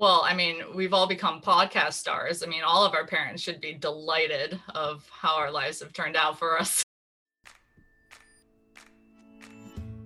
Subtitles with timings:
[0.00, 2.42] Well, I mean, we've all become podcast stars.
[2.42, 6.16] I mean, all of our parents should be delighted of how our lives have turned
[6.16, 6.82] out for us.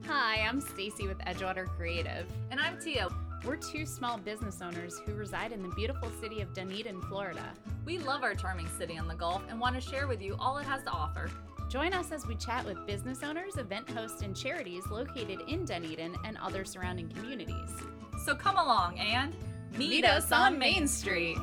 [0.08, 2.26] Hi, I'm Stacy with Edgewater Creative.
[2.50, 3.06] And I'm Tia.
[3.44, 7.52] We're two small business owners who reside in the beautiful city of Dunedin, Florida.
[7.84, 10.58] We love our charming city on the Gulf and want to share with you all
[10.58, 11.30] it has to offer.
[11.68, 16.16] Join us as we chat with business owners, event hosts, and charities located in Dunedin
[16.24, 17.70] and other surrounding communities.
[18.24, 19.32] So come along and
[19.76, 21.38] meet, us on Main Street.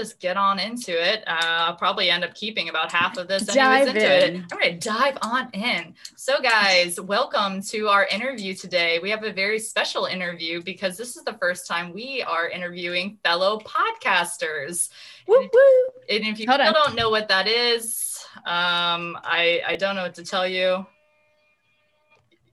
[0.00, 1.22] Just get on into it.
[1.26, 1.36] Uh,
[1.68, 4.36] I'll probably end up keeping about half of this Dive into in.
[4.36, 4.42] it.
[4.50, 5.94] I'm going to dive on in.
[6.16, 8.98] So, guys, welcome to our interview today.
[8.98, 13.18] We have a very special interview because this is the first time we are interviewing
[13.22, 14.88] fellow podcasters.
[15.26, 15.88] Woo woo!
[16.08, 16.72] And if you Hold still on.
[16.72, 20.86] don't know what that is, um, I, I don't know what to tell you.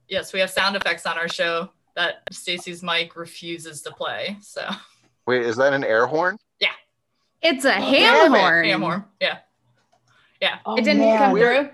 [0.10, 4.36] Yes, we have sound effects on our show that Stacy's mic refuses to play.
[4.42, 4.68] So
[5.26, 6.38] Wait, is that an air horn?
[7.42, 8.40] It's a damn ham it.
[8.40, 8.66] horn.
[8.66, 9.06] yeah, more.
[9.22, 9.38] Yeah,
[10.42, 10.58] yeah.
[10.66, 11.18] Oh, It didn't man.
[11.18, 11.70] come through.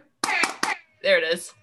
[1.01, 1.53] There it is.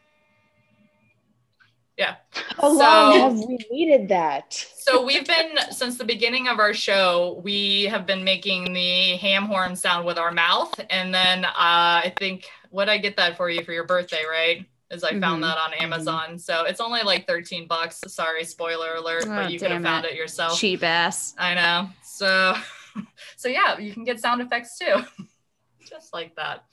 [1.96, 2.16] Yeah.
[2.56, 4.52] How long have we needed that?
[4.78, 9.44] So we've been since the beginning of our show, we have been making the ham
[9.44, 13.50] horn sound with our mouth, and then uh, I think what I get that for
[13.50, 14.64] you for your birthday, right?
[14.90, 18.00] Is I found Mhm, that on Amazon, so it's only like thirteen bucks.
[18.08, 20.12] Sorry, spoiler alert, Oh, but you could have found it.
[20.12, 20.58] it yourself.
[20.58, 21.34] Cheap ass.
[21.38, 21.90] I know.
[22.02, 22.54] So,
[23.36, 25.02] so yeah, you can get sound effects too,
[25.88, 26.64] just like that.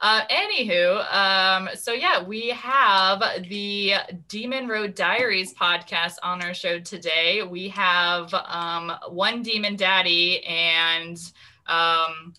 [0.00, 3.94] Uh, anywho, um, so yeah, we have the
[4.28, 7.42] Demon Road Diaries podcast on our show today.
[7.42, 11.16] We have um, one demon daddy, and
[11.66, 12.34] um,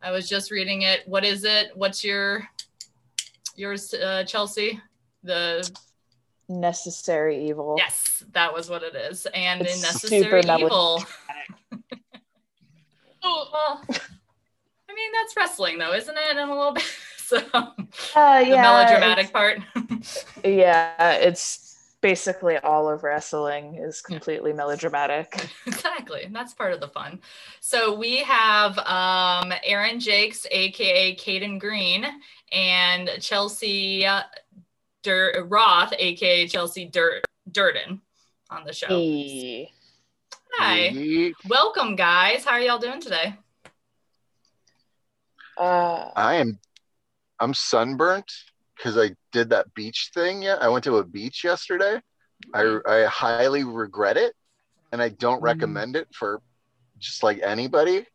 [0.00, 1.00] I was just reading it.
[1.06, 1.72] What is it?
[1.74, 2.48] What's your
[3.56, 4.80] yours, uh, Chelsea?
[5.24, 5.68] The
[6.48, 7.74] Necessary evil.
[7.76, 11.04] yes, that was what it is, and It's in Necessary Evil.
[13.22, 16.36] Oh, well, I mean, that's wrestling, though, isn't it?
[16.36, 16.84] In a little bit.
[17.28, 17.42] So,
[18.16, 19.58] Uh, the melodramatic part.
[20.42, 25.46] Yeah, it's basically all of wrestling is completely melodramatic.
[25.66, 26.22] exactly.
[26.22, 27.20] And that's part of the fun.
[27.60, 32.06] So, we have um, Aaron Jakes, AKA Caden Green,
[32.50, 34.22] and Chelsea uh,
[35.02, 37.20] Dur- Roth, AKA Chelsea Dur-
[37.52, 38.00] Durden,
[38.48, 38.86] on the show.
[38.88, 39.70] Hey.
[40.56, 40.90] Hi.
[40.90, 41.32] Yeet.
[41.48, 42.44] Welcome, guys.
[42.44, 43.34] How are y'all doing today?
[45.56, 46.58] Uh, I am
[47.40, 48.30] I'm sunburnt
[48.76, 50.42] because I did that beach thing.
[50.42, 52.00] Yeah, I went to a beach yesterday.
[52.54, 54.34] I I highly regret it,
[54.92, 55.44] and I don't Mm.
[55.44, 56.40] recommend it for
[56.98, 58.06] just like anybody.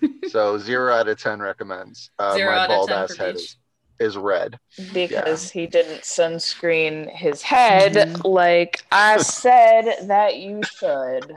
[0.28, 2.10] so zero out of ten recommends.
[2.18, 3.42] Uh, Zero my out of bald 10 ass head beach.
[3.44, 3.56] is,
[4.00, 4.58] is red.
[4.92, 8.16] because he didn't sunscreen his head Mm-hmm.
[8.22, 8.32] Mhm.
[8.32, 11.34] like I said that you should.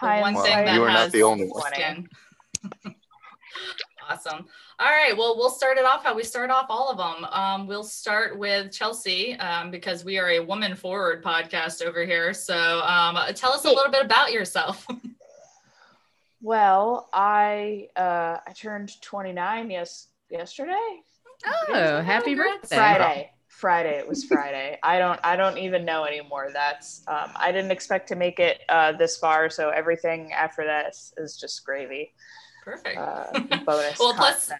[0.00, 2.08] The one thing Hindsight that You are not the only one.
[4.08, 4.46] awesome.
[4.78, 5.16] All right.
[5.16, 7.24] Well, we'll start it off how we start off all of them.
[7.30, 12.32] Um, we'll start with Chelsea um, because we are a woman forward podcast over here.
[12.34, 14.86] So um, tell us a little bit about yourself.
[16.46, 21.00] Well, I uh I turned 29 yes yesterday.
[21.68, 22.76] Oh, happy birthday.
[22.76, 23.32] Friday.
[23.60, 23.98] Friday.
[23.98, 24.78] It was Friday.
[24.82, 26.50] I don't I don't even know anymore.
[26.52, 31.14] That's um I didn't expect to make it uh this far, so everything after this
[31.16, 32.12] is just gravy.
[32.62, 32.98] Perfect.
[32.98, 33.32] Uh
[33.66, 33.98] bonus.
[33.98, 34.50] well, plus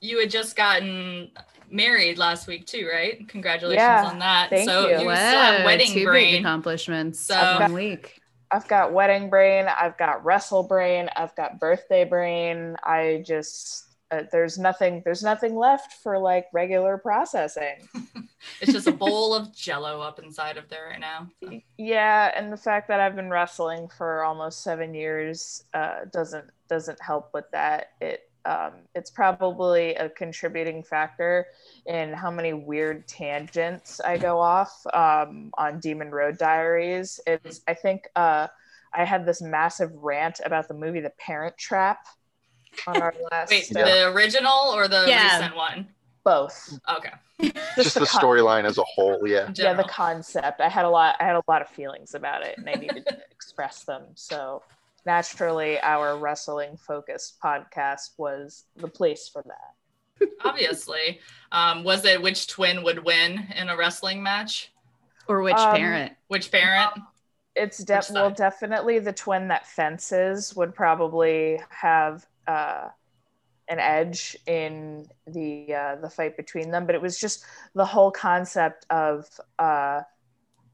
[0.00, 1.30] you had just gotten
[1.70, 3.26] married last week too, right?
[3.28, 4.50] Congratulations Yeah, on that.
[4.50, 4.92] thank so you.
[4.94, 6.40] you still have Wow, wedding two big brain.
[6.44, 7.20] accomplishments.
[7.20, 8.20] So- So one week.
[8.52, 12.76] I've got wedding brain, I've got wrestle brain, I've got birthday brain.
[12.84, 17.88] I just uh, there's nothing there's nothing left for like regular processing
[18.60, 21.28] it's just a bowl of jello up inside of there right now.
[21.42, 21.50] so.
[21.78, 27.00] yeah and the fact that i've been wrestling for almost seven years uh, doesn't doesn't
[27.00, 31.46] help with that it um, it's probably a contributing factor
[31.86, 37.74] in how many weird tangents i go off um, on demon road diaries it's i
[37.74, 38.46] think uh,
[38.94, 42.06] i had this massive rant about the movie the parent trap
[42.86, 45.38] on our last Wait, uh, the original or the Yeah.
[45.38, 45.88] recent one?
[46.26, 47.12] Both Okay.
[47.76, 49.26] Just the con- storyline as a whole.
[49.26, 49.46] Yeah.
[49.48, 52.40] In yeah the concept i had a lot i had a lot of feelings about
[52.42, 54.62] it and i needed to express them so
[55.04, 59.72] naturally our wrestling focused podcast was the place for that
[60.44, 61.20] Obviously.
[61.52, 64.72] Um, was it which twin would win in a wrestling match?
[65.28, 66.12] Or which Um, parent?
[66.28, 66.92] Which parent?
[67.54, 72.88] it's de- well definitely the twin that fences would probably have uh,
[73.68, 78.10] an edge in the uh, the fight between them but it was just the whole
[78.10, 79.26] concept of
[79.58, 80.00] uh,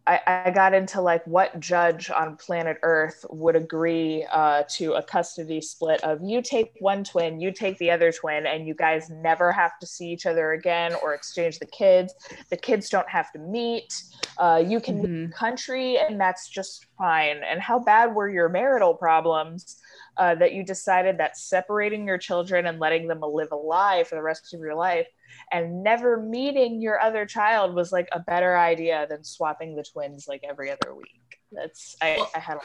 [0.04, 5.02] I, I got into like what judge on planet earth would agree uh, to a
[5.02, 9.08] custody split of you take one twin you take the other twin and you guys
[9.10, 12.14] never have to see each other again or exchange the kids.
[12.50, 13.94] The kids don't have to meet.
[14.38, 15.32] Uh, you can Mhm.
[15.32, 17.42] country and that's just fine.
[17.44, 19.76] And how bad were your marital problems
[20.16, 24.14] uh, that you decided that separating your children and letting them live a lie for
[24.14, 25.06] the rest of your life
[25.50, 30.26] and never meeting your other child was like a better idea than swapping the twins
[30.28, 32.60] like every other week that's i, Well- I had a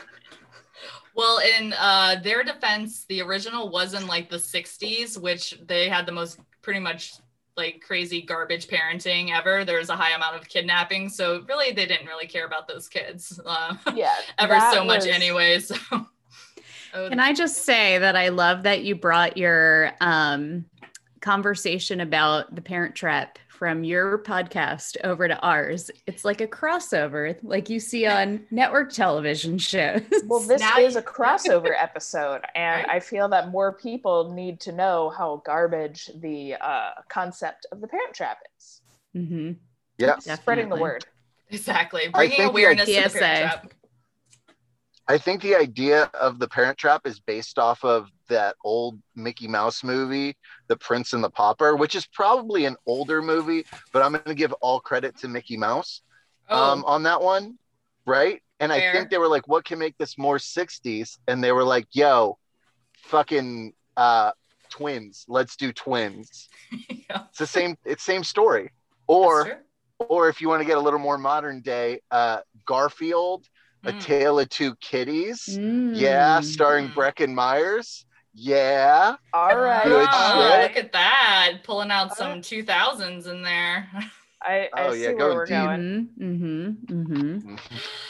[1.15, 6.05] Well, in uh, their defense, the original was in like the 60s, which they had
[6.05, 7.13] the most pretty much
[7.55, 9.65] like crazy garbage parenting ever.
[9.65, 11.09] There was a high amount of kidnapping.
[11.09, 15.07] So really, they didn't really care about those kids uh, yeah ever so much was-
[15.07, 15.59] anyway.
[15.67, 15.75] So.
[16.97, 20.65] Oh, Can I just say that I love that you brought your um,
[21.21, 25.91] conversation about the parent trap from your podcast over to ours?
[26.07, 30.01] It's like a crossover, like you see on network television shows.
[30.25, 32.89] well this Now is you- a crossover episode and Right.
[32.95, 37.87] i feel that more people need to know how garbage the uh, concept of the
[37.87, 38.81] parent trap is
[39.13, 39.51] hmm
[39.97, 40.17] Yeah.
[40.19, 41.05] spreading the word
[41.49, 42.09] exactly.
[42.13, 43.73] Bringing awareness to the parent trap.
[45.09, 49.47] I think the idea of the Parent Trap is based off of that old Mickey
[49.47, 50.35] Mouse movie,
[50.67, 54.35] The Prince and the Pauper, which is probably an older movie, but I'm going to
[54.35, 56.01] give all credit to Mickey Mouse
[56.49, 57.57] Oh, um, on that one,
[58.05, 58.41] right?
[58.59, 61.63] And I think they were like, "What can make this more '60s?" And they were
[61.63, 62.37] like, "Yo,
[63.03, 64.31] fucking uh,
[64.69, 65.25] twins.
[65.27, 66.49] Let's do twins."
[66.89, 67.77] yeah, It's the same.
[67.85, 68.71] It's same story.
[69.07, 69.61] Or
[69.99, 73.45] or if you want to get a little more modern day, uh, Garfield,
[73.87, 73.93] A.
[73.93, 74.01] Mm.
[74.01, 75.47] Tale of Two Kitties.
[75.47, 76.43] Yeah, Mm.
[76.43, 76.93] starring Mm.
[76.93, 78.05] Breckin Meyers.
[78.33, 79.15] Yeah.
[79.33, 80.61] all right Good Ah, shit.
[80.75, 81.53] look at that.
[81.63, 83.89] Pulling out All some 2000s in there.
[84.41, 85.55] I, I Oh, see yeah, where going we're deep.
[85.55, 86.09] going.
[86.19, 87.55] Mm-hmm, mm-hmm.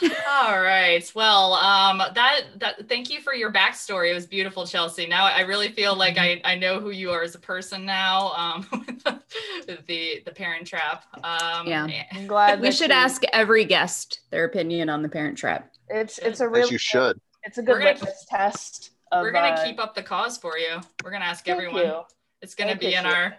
[0.28, 1.10] All right.
[1.14, 4.10] Well, um, that that thank you for your backstory.
[4.10, 5.06] It was beautiful, Chelsea.
[5.06, 8.32] Now I really feel like I, I know who you are as a person now.
[8.34, 8.66] Um,
[9.66, 11.04] with the the Parent Trap.
[11.24, 11.86] Um, Yeah.
[12.12, 15.72] I'm glad We should you- ask every guest their opinion on the parent trap.
[15.88, 17.18] It's it's a As really you should.
[17.44, 18.90] it's a good We're gonna- litmus test.
[19.10, 20.78] Of, We're gonna uh, keep up the cause for you.
[21.02, 21.82] We're gonna ask thank everyone.
[21.86, 22.00] you.
[22.42, 23.36] It's gonna I be in our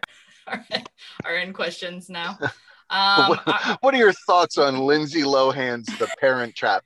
[0.47, 0.65] our,
[1.25, 2.39] our in questions now.
[2.91, 6.83] Um, what, I- what are your thoughts on Lindsay Lohan's The Parent Trap?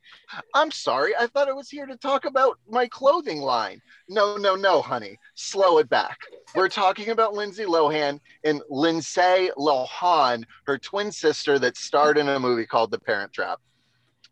[0.54, 3.82] I'm sorry, I thought I was here to talk about my clothing line.
[4.10, 5.18] No, no, no, honey.
[5.36, 6.18] Slow it back.
[6.56, 12.40] We're talking about Lindsay Lohan and Lindsay Lohan, her twin sister that starred in a
[12.40, 13.60] movie called The Parent Trap.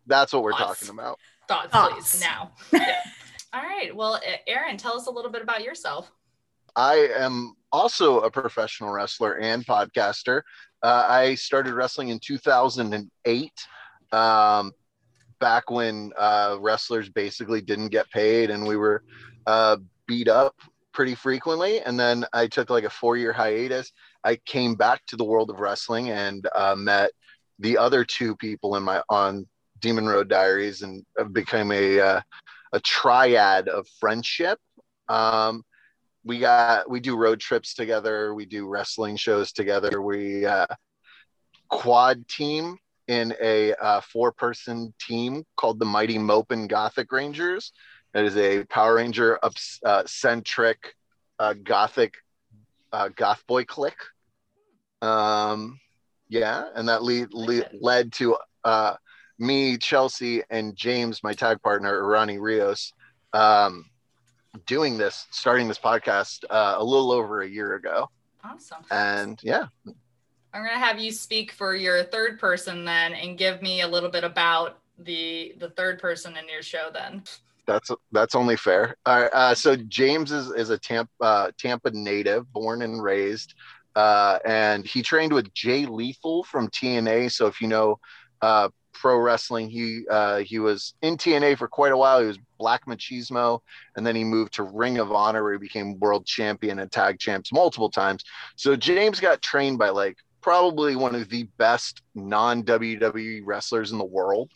[0.07, 0.81] That's what we're Thoughts?
[0.81, 1.19] talking about.
[1.48, 1.93] thoughts, Thoughts.
[2.17, 2.51] please now.
[2.74, 2.96] Yeah.
[3.53, 3.96] All right.
[3.96, 6.12] Well, Aaron, tell us a little bit about yourself.
[6.75, 10.41] I am also a professional wrestler and podcaster.
[10.83, 13.51] Uh, I started wrestling in 2008,
[14.11, 14.71] um,
[15.39, 19.03] back when uh, wrestlers basically didn't get paid and we were
[19.47, 20.55] uh, beat up
[20.93, 21.81] pretty frequently.
[21.81, 23.91] And then I took like a four year hiatus.
[24.23, 27.11] I came back to the world of wrestling and uh, met
[27.59, 29.47] the other two people in my on
[29.79, 32.21] Demon Road Diaries and have become a uh,
[32.73, 34.59] a triad of friendship.
[35.09, 35.63] Um,
[36.24, 40.01] we got we do road trips together we do wrestling shows together.
[40.01, 40.68] We uh,
[41.70, 47.72] quad team in a uh, four person team called the mighty morphin gothic rangers.
[48.13, 50.96] That is a power ranger of uh, centric
[51.40, 52.16] uh, gothic
[52.92, 53.96] uh, goth boy clique.
[55.01, 55.80] Um
[56.32, 58.96] yeah and that lead, lead led to uh
[59.38, 62.94] me chelsea and james my tag partner Ronnie rios
[63.34, 63.86] um
[64.65, 68.10] doing this, starting this podcast uh, a little over a year ago.
[68.43, 68.84] Awesome.
[68.89, 73.81] And yeah, I'm gonna have you speak for your third person then, and give me
[73.81, 77.24] a little bit about the the third person in your show then.
[77.65, 78.96] that's that's only fair.
[79.05, 83.53] All right, uh, so James is is a Tampa uh, Tampa native, born and raised,
[83.96, 87.31] uh, and he trained with Jay Lethal from TNA.
[87.31, 88.00] So if you know
[88.41, 92.19] uh, pro wrestling, he uh, he was in TNA for quite a while.
[92.19, 93.60] He was Black Machismo,
[93.95, 97.19] and then he moved to Ring of Honor, where he became world champion and tag
[97.19, 98.24] champs multiple times.
[98.55, 103.98] So James got trained by like probably one of the best non WWE wrestlers in
[103.98, 104.51] the world.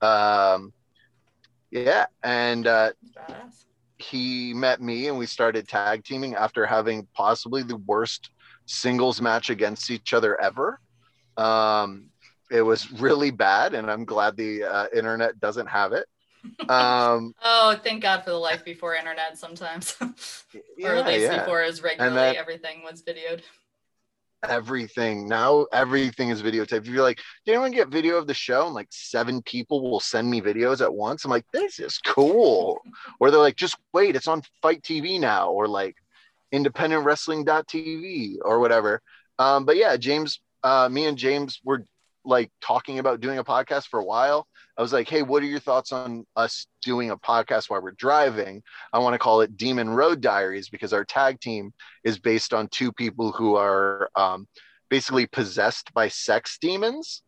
[0.00, 0.72] Um,
[1.70, 2.92] yeah, and uh,
[3.98, 8.30] he met me and we started tag teaming after having possibly the worst
[8.66, 10.80] singles match against each other ever.
[11.36, 12.10] Um,
[12.50, 16.06] it was really bad, and I'm glad the uh, internet doesn't have it.
[16.68, 19.96] Um, Oh, thank God for the life before internet sometimes.
[20.00, 21.40] or at least yeah.
[21.40, 23.42] before as regularly that- everything was videoed.
[24.48, 28.66] everything now everything is videotaped if you're like did anyone get video of the show
[28.66, 32.78] and like seven people will send me videos at once i'm like this is cool
[33.18, 35.96] or they're like just wait it's on FITE TV now or like
[36.52, 39.00] independent wrestling.tv or whatever
[39.40, 41.84] um but yeah james uh me and james were
[42.26, 45.46] like talking about doing a podcast for a while i was like hey what are
[45.46, 49.56] your thoughts on us doing a podcast while we're driving i want to call it
[49.56, 51.72] demon road diaries because our tag team
[52.04, 54.46] is based on two people who are um,
[54.90, 57.22] basically possessed by sex demons,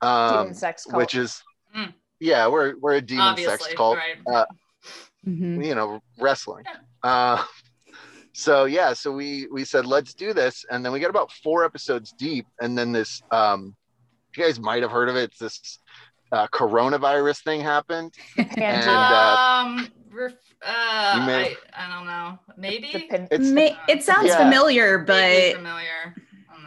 [0.00, 0.96] um, Demon sex cult.
[0.96, 1.42] which is
[1.76, 1.92] Mm.
[2.20, 4.46] yeah, we're we're a demon sex cult, right?
[5.26, 5.64] Mhm.
[5.66, 6.64] you know, wrestling.
[7.02, 7.44] Uh,
[8.32, 11.64] so yeah, so we we said let's do this, and then we got about four
[11.64, 13.76] episodes deep, and then this um,
[14.36, 15.24] you guys might have heard of it.
[15.30, 15.78] It's this
[16.32, 18.12] uh, coronavirus thing happened.
[18.36, 18.58] Pandemic.
[18.58, 20.32] and, uh, um, ref-
[20.66, 22.38] uh, you may- I, I don't know.
[22.56, 22.90] Maybe.
[22.92, 24.38] The pin- It's Ma- it sounds Yeah.
[24.38, 26.14] familiar, but familiar.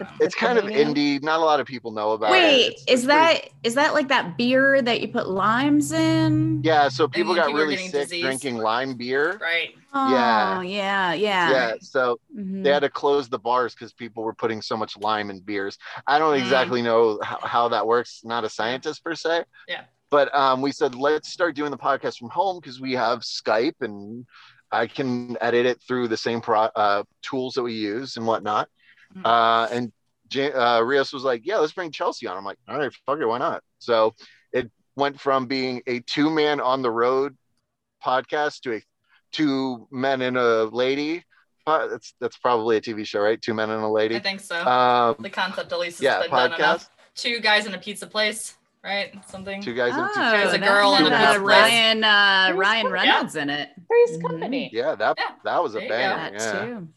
[0.02, 0.26] I don't know.
[0.26, 0.94] it's kind of Canadian?
[1.20, 1.24] indie.
[1.24, 2.32] Not a lot of people know about it.
[2.34, 6.62] wait, is it's pretty- that is that like that beer that you put limes in?
[6.64, 8.22] Yeah, so people got people really sick disease.
[8.24, 9.38] drinking lime beer.
[9.42, 9.70] Right.
[9.94, 10.62] Oh, Yeah.
[10.62, 11.52] yeah, yeah.
[11.52, 12.64] Yeah, so Mhm.
[12.64, 15.78] they had to close the bars because people were putting so much lime in beers.
[16.08, 16.42] I don't Mm.
[16.42, 18.22] exactly know how, how that works.
[18.24, 19.44] Not a scientist per se.
[19.68, 19.82] Yeah.
[20.10, 23.76] But um, we said let's start doing the podcast from home because we have Skype
[23.82, 24.26] and
[24.72, 28.70] I can edit it through the same pro- uh, tools that we use and whatnot.
[29.16, 29.26] Mhm.
[29.26, 29.92] Uh, and
[30.30, 33.20] J- uh, Rios was like, "Yeah, let's bring Chelsea on." I'm like, "All right, fuck
[33.20, 34.16] it, why not?" So
[34.54, 37.38] it went from being a two man on the road
[38.04, 38.82] podcast to a
[39.32, 41.24] two men and a lady.
[41.68, 43.42] Uh, that's that's probably a TV show, right?
[43.42, 44.16] Two men and a lady.
[44.16, 44.66] I think so.
[44.66, 46.58] Um, the concept at least has yeah, been done podcast.
[46.60, 46.90] enough.
[47.16, 49.14] Two guys in a pizza place, right?
[49.28, 49.62] Something.
[49.62, 50.20] Two guys Oh, and two.
[50.20, 51.62] There's a girl and a uh, pizza place.
[51.62, 53.70] Ryan uh, Ryan one- Reynolds in it.
[53.88, 54.28] Three's Mhm.
[54.30, 54.70] Company.
[54.74, 56.38] Yeah, that Yeah, that was a there you banger.
[56.40, 56.66] That Yeah.
[56.66, 56.88] too.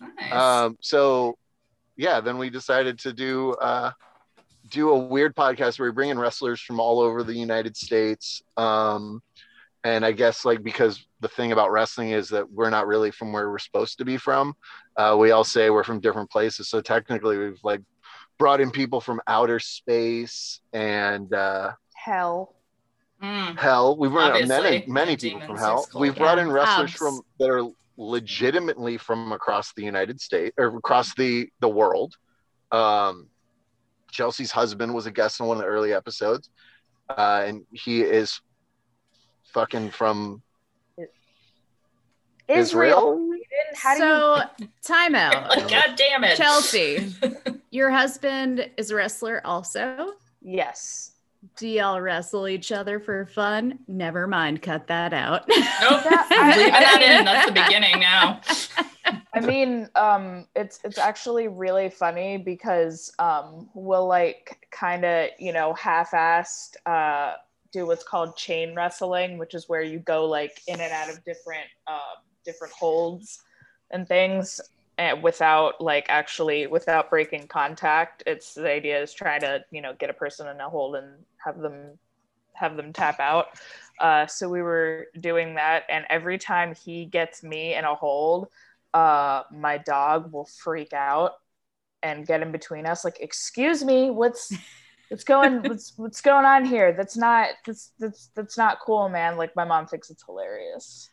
[0.00, 0.32] Nice.
[0.32, 1.36] Um, so
[1.96, 3.90] yeah, then we decided to do uh,
[4.70, 8.42] do a weird podcast where we bring in wrestlers from all over the United States.
[8.56, 9.22] Um,
[9.84, 13.32] and I guess like because the thing about wrestling is that we're not really from
[13.32, 14.54] where we're supposed to be from.
[14.96, 16.68] Uh, we all say we're from different places.
[16.68, 17.80] So technically, we've like
[18.38, 22.54] brought in people from outer space and uh, Hell.
[23.22, 23.58] Mm.
[23.58, 23.96] hell.
[23.96, 25.86] We've brought in many many people from hell.
[25.94, 26.98] We've brought in wrestlers Abs.
[26.98, 32.14] from that are legitimately from across the United States or across the the world.
[32.72, 33.26] Um,
[34.10, 36.48] Chelsea's husband was a guest in one of the early episodes,
[37.10, 38.40] uh, and he is
[39.52, 40.40] fucking from
[42.46, 42.60] Israel.
[42.60, 43.18] Israel.
[43.26, 44.06] You didn't- How do you?
[44.06, 45.48] so time out.
[45.50, 46.36] Like, God damn it.
[46.36, 47.12] Chelsea,
[47.70, 50.12] your husband is a wrestler also.
[50.40, 51.07] Yes.
[51.56, 53.78] Do y'all wrestle each other for fun?
[53.86, 55.44] Never mind, cut that out.
[55.48, 55.60] Nope.
[55.60, 57.24] I- Leaving I- that in.
[57.24, 58.40] That's the beginning now.
[59.34, 65.52] I mean, um, it's it's actually really funny because um, we'll like kind of you
[65.52, 67.34] know half-assed uh,
[67.72, 71.22] do what's called chain wrestling, which is where you go like in and out of
[71.24, 73.42] different um, different holds
[73.90, 74.60] and things
[74.98, 78.22] and without like actually without breaking contact.
[78.26, 81.24] It's the idea is trying to you know get a person in a hold and
[81.44, 81.98] have them
[82.54, 83.46] have them tap out.
[84.00, 88.48] Uh, so we were doing that, and every time he gets me in a hold,
[88.94, 91.34] uh, my dog will freak out
[92.02, 93.04] and get in between us.
[93.04, 94.52] Like, excuse me, what's
[95.08, 96.92] what's going what's what's going on here?
[96.92, 99.36] That's not that's that's that's not cool, man.
[99.36, 101.10] Like my mom thinks it's hilarious.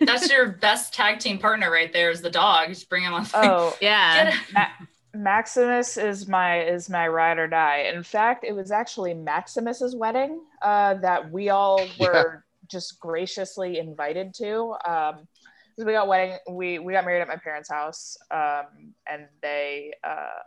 [0.00, 2.68] That's your best tag team partner right there is the dog.
[2.68, 3.26] Just bring him on.
[3.34, 4.24] Oh, yeah.
[4.24, 4.68] Get it.
[5.14, 7.90] Maximus is my is my ride or die.
[7.94, 12.10] In fact, it was actually Maximus's wedding uh, that we all Yeah.
[12.12, 14.74] were just graciously invited to.
[14.84, 15.28] Um,
[15.76, 20.40] we got wedding, we we got married at my parents' house, um, and they uh,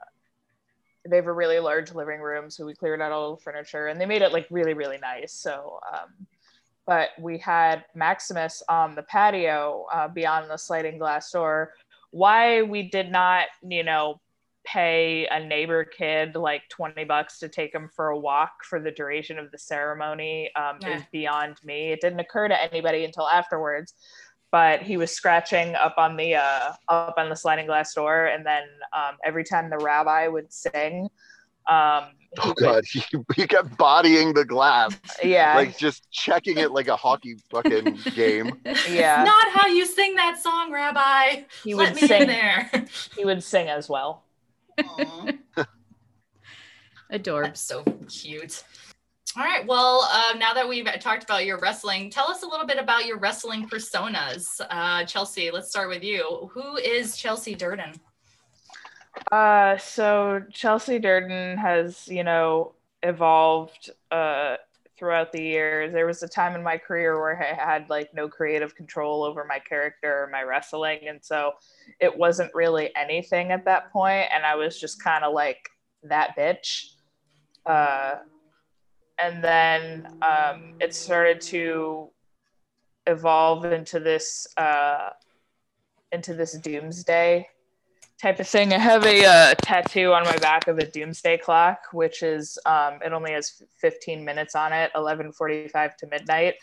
[1.09, 3.99] they have a really large living room, so we cleared out all the furniture, and
[3.99, 5.33] they made it like really really nice.
[5.33, 6.27] So, um,
[6.87, 11.73] but we had Maximus on the patio uh, beyond the sliding glass door.
[12.11, 14.21] Why we did not, you know,
[14.65, 18.91] pay a neighbor kid like 20 bucks to take him for a walk for the
[18.91, 20.97] duration of the ceremony um, yeah.
[20.97, 21.91] is beyond me.
[21.91, 23.93] It didn't occur to anybody until afterwards,
[24.51, 28.45] but he was scratching up on the uh, up on the sliding glass door, and
[28.45, 28.63] then
[28.93, 31.09] um, every time the rabbi would sing.
[31.69, 32.03] Um,
[32.39, 33.01] oh god, he,
[33.35, 34.97] he kept bodying the glass.
[35.23, 38.59] Yeah, like just checking it like a hockey fucking game.
[38.89, 41.43] Yeah, not how you sing that song, Rabbi.
[41.63, 42.69] He Let would sing there.
[43.15, 44.23] He would sing as well.
[47.11, 47.43] Adorbs.
[47.43, 48.63] That's so cute.
[49.37, 49.65] All right.
[49.67, 53.05] Well, uh, now that we've talked about your wrestling, tell us a little bit about
[53.05, 54.59] your wrestling personas.
[54.69, 56.49] Uh, Chelsea, let's start with you.
[56.53, 57.93] Who is Chelsea Durden?
[59.31, 64.57] Uh, so Chelsea Durden has, you know, evolved uh,
[64.97, 65.93] throughout the years.
[65.93, 69.45] There was a time in my career where I had like no creative control over
[69.45, 71.07] my character or my wrestling.
[71.07, 71.53] And so
[71.99, 75.69] it wasn't really anything at that point, And I was just kind of like
[76.03, 76.93] that bitch.
[77.65, 78.15] Uh,
[79.19, 82.09] and then um, it started to
[83.07, 85.09] evolve into this uh,
[86.11, 87.47] into this doomsday
[88.21, 88.73] type of thing.
[88.73, 92.99] I have a uh, tattoo on my back of a doomsday clock, which is um,
[93.05, 96.55] it only has 15 minutes on it, 11:45 to midnight,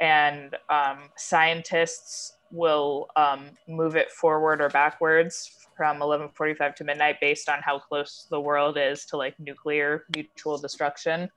[0.00, 7.48] and um, scientists will um, move it forward or backwards from 11:45 to midnight based
[7.48, 11.28] on how close the world is to like nuclear mutual destruction.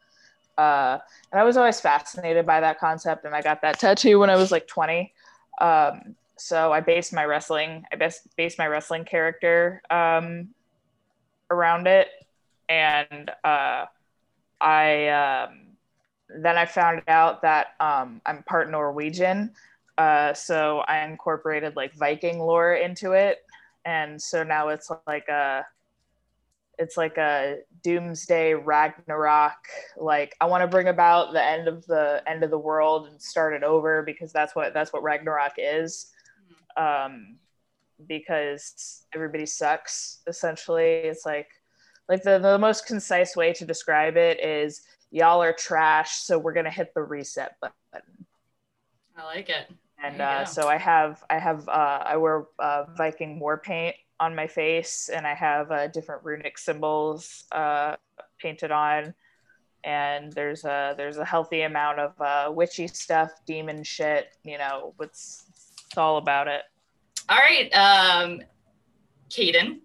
[0.57, 0.97] Uh,
[1.31, 4.35] and I was always fascinated by that concept, and I got that tattoo when I
[4.35, 5.13] was like 20.
[5.59, 10.49] Um, so I based my wrestling, I best based my wrestling character um,
[11.49, 12.09] around it,
[12.69, 13.85] and uh,
[14.61, 15.59] I um,
[16.29, 19.51] then I found out that um, I'm part Norwegian,
[19.97, 23.43] uh, so I incorporated like Viking lore into it,
[23.85, 25.65] and so now it's like a
[26.77, 29.57] it's like a doomsday ragnarok
[29.97, 33.19] like i want to bring about the end of the end of the world and
[33.21, 36.11] start it over because that's what that's what ragnarok is
[36.77, 37.37] um,
[38.07, 40.19] because everybody sucks.
[40.27, 41.49] Essentially, it's like
[42.09, 46.53] like the, the most concise way to describe it is y'all are trash, so we're
[46.53, 48.25] gonna hit the reset button.
[49.17, 49.67] I like it.
[50.03, 54.35] And uh, so I have I have uh, I wear uh, Viking war paint on
[54.35, 57.95] my face, and I have uh, different runic symbols uh,
[58.39, 59.13] painted on.
[59.83, 64.35] And there's a there's a healthy amount of uh, witchy stuff, demon shit.
[64.43, 65.46] You know, what's
[65.87, 66.61] it's all about it.
[67.29, 67.69] All right.
[67.73, 68.41] Um,
[69.29, 69.79] Caden,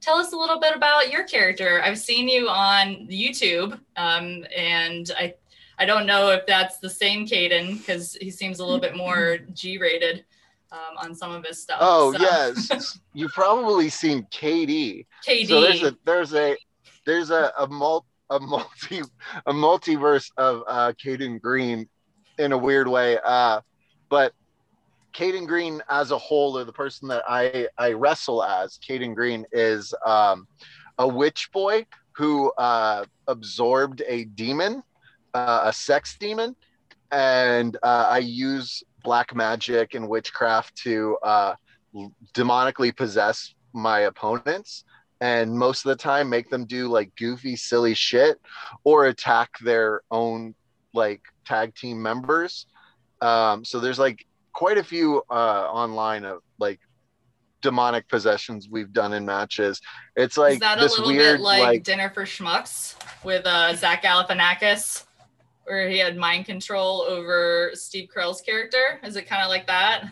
[0.00, 1.82] tell us a little bit about your character.
[1.82, 5.34] I've seen you on YouTube, um, and I
[5.78, 9.38] I don't know if that's the same Caden because he seems a little bit more
[9.52, 10.24] G-rated
[10.70, 11.78] um, on some of his stuff.
[11.80, 12.22] Oh so.
[12.22, 15.06] yes, you've probably seen KD.
[15.26, 15.48] KD.
[15.48, 16.56] So there's a there's a
[17.04, 19.02] there's a a, mul- a multi
[19.46, 21.88] a multiverse of uh, Caden Green
[22.38, 23.18] in a weird way.
[23.22, 23.60] Uh,
[24.08, 24.32] but
[25.12, 29.44] Caden Green as a whole, or the person that I, I wrestle as, Caden Green
[29.52, 30.46] is um,
[30.98, 34.82] a witch boy who uh, absorbed a demon,
[35.34, 36.54] uh, a sex demon,
[37.10, 41.54] and uh, I use black magic and witchcraft to uh,
[42.34, 44.84] demonically possess my opponents.
[45.20, 48.40] And most of the time make them do like goofy silly shit
[48.82, 50.54] or attack their own
[50.94, 52.66] like tag team members.
[53.20, 55.32] Um, so there's like quite a few uh,
[55.70, 56.80] online of like
[57.60, 59.80] demonic possessions we've done in matches.
[60.16, 63.46] It's like Is that this a little weird bit like, like Dinner for Schmucks with
[63.46, 65.04] uh, Zach Galifianakis,
[65.64, 68.98] where he had mind control over Steve Carell's character?
[69.04, 70.06] Is it kind of like that?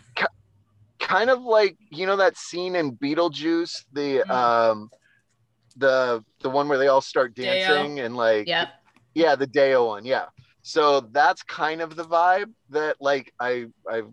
[0.99, 4.29] kind of like you know that scene in Beetlejuice, the Mhm.
[4.29, 4.89] um
[5.75, 8.69] the the one where they all start dancing and like Yep.
[9.15, 10.25] yeah the Day-O one yeah
[10.63, 14.03] so that's kind of the vibe that like I I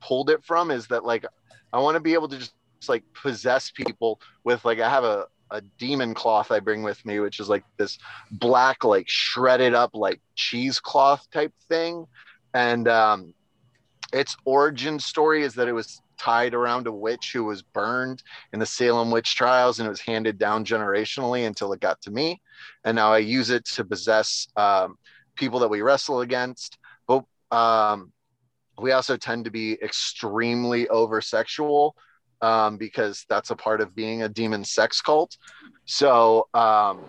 [0.00, 1.24] pulled it from is that like
[1.72, 2.54] I want to be able to just,
[2.88, 7.20] like possess people with like I have a a demon cloth I bring with me,
[7.20, 7.98] which is like this
[8.30, 12.06] black, like shredded up, like cheesecloth type thing.
[12.54, 13.34] And um,
[14.12, 18.58] its origin story is that it was tied around a witch who was burned in
[18.58, 22.40] the Salem witch trials and it was handed down generationally until it got to me.
[22.84, 24.96] And now I use it to possess um,
[25.34, 26.78] people that we wrestle against.
[27.06, 28.12] But um,
[28.78, 31.96] we also tend to be extremely over sexual
[32.42, 35.36] um, because that's a part of being a demon sex cult.
[35.86, 37.00] So um,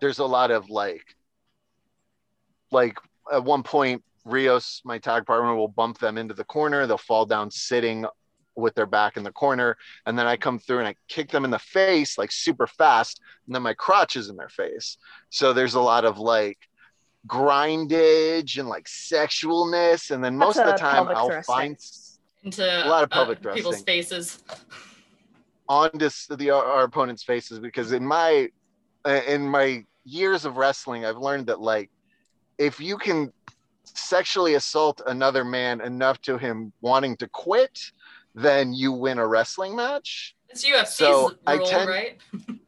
[0.00, 1.16] there's a lot of like,
[2.70, 2.98] like
[3.32, 6.86] at one point, Rios, my tag partner, will bump them into the corner.
[6.86, 8.04] They'll fall down sitting
[8.56, 9.76] with their back in the corner.
[10.04, 13.20] And then I come through and I kick them in the face like super fast.
[13.46, 14.98] And then my crotch is in their face.
[15.30, 16.58] So there's a lot of like
[17.26, 20.10] grindage and like sexualness.
[20.10, 21.54] And then most That's of the time I'll thrusting.
[21.54, 21.76] find
[22.44, 24.38] Into A lot of uh, pelvic people's faces.
[25.68, 28.48] onto s- the our opponent's faces because in my
[29.04, 31.90] uh, in my years of wrestling i've learned that like
[32.56, 33.30] if you can
[33.84, 37.78] sexually assault another man enough to him wanting to quit
[38.34, 42.18] then you win a wrestling match It's UFC's So, I rule, tend- right?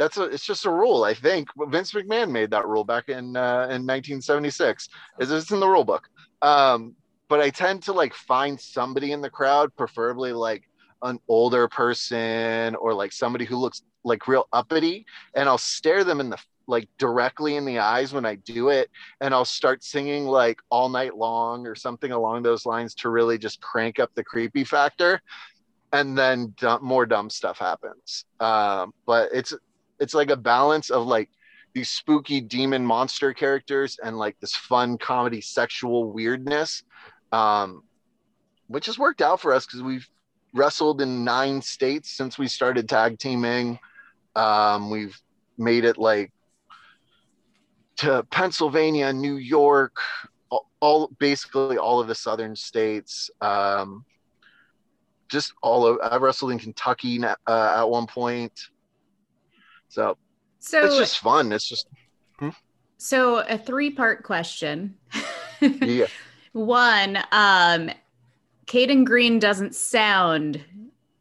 [0.00, 1.48] that's a it's just a rule i think.
[1.68, 4.88] Vince mcmahon made that rule back in uh, in 1976
[5.20, 6.08] is it's in the rule book.
[6.42, 6.96] Um
[7.28, 10.64] but i tend to like find somebody in the crowd preferably like
[11.02, 16.18] an older person or like somebody who looks like real uppity and i'll stare them
[16.20, 20.24] in the like directly in the eyes when i do it and i'll start singing
[20.24, 24.24] like all night long or something along those lines to really just crank up the
[24.24, 25.22] creepy factor
[25.92, 28.24] and then more dumb stuff happens.
[28.38, 29.54] Um, but it's
[30.00, 31.30] it's like a balance of like
[31.72, 36.82] these spooky demon monster characters and like this fun comedy sexual weirdness
[37.32, 37.82] um,
[38.66, 40.08] which has worked out for us because we've
[40.52, 43.78] wrestled in nine states since we started tag teaming.
[44.34, 45.20] Um, we've
[45.60, 46.32] made it like
[47.96, 49.94] to pennsylvania new york
[50.48, 54.04] all, all basically all of the southern states um,
[55.28, 58.68] just all of i wrestled in kentucky uh, at one point
[59.90, 60.16] so
[60.58, 61.52] So, it's just fun.
[61.52, 61.86] It's just
[62.96, 64.94] so a three-part question.
[65.60, 66.06] yeah.
[66.52, 67.90] One, um,
[68.66, 70.62] Caden Green doesn't sound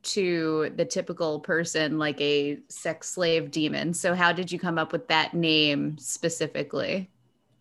[0.01, 3.93] to the typical person like a sex slave demon.
[3.93, 7.09] So, how did you come up with that name specifically?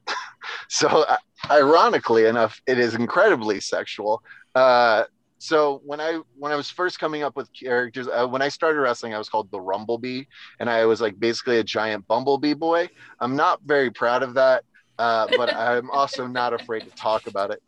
[0.69, 1.17] So uh,
[1.51, 4.23] ironically enough, it is incredibly sexual.
[4.55, 5.05] Uh,
[5.39, 8.81] so when I when I was first coming up with characters, uh, when I started
[8.81, 10.25] wrestling, I was called the Rumblebee,
[10.59, 12.89] and I was like basically a giant bumblebee boy.
[13.21, 14.65] I'm not very proud of that,
[14.99, 17.63] uh, but I'm also not afraid to talk about it.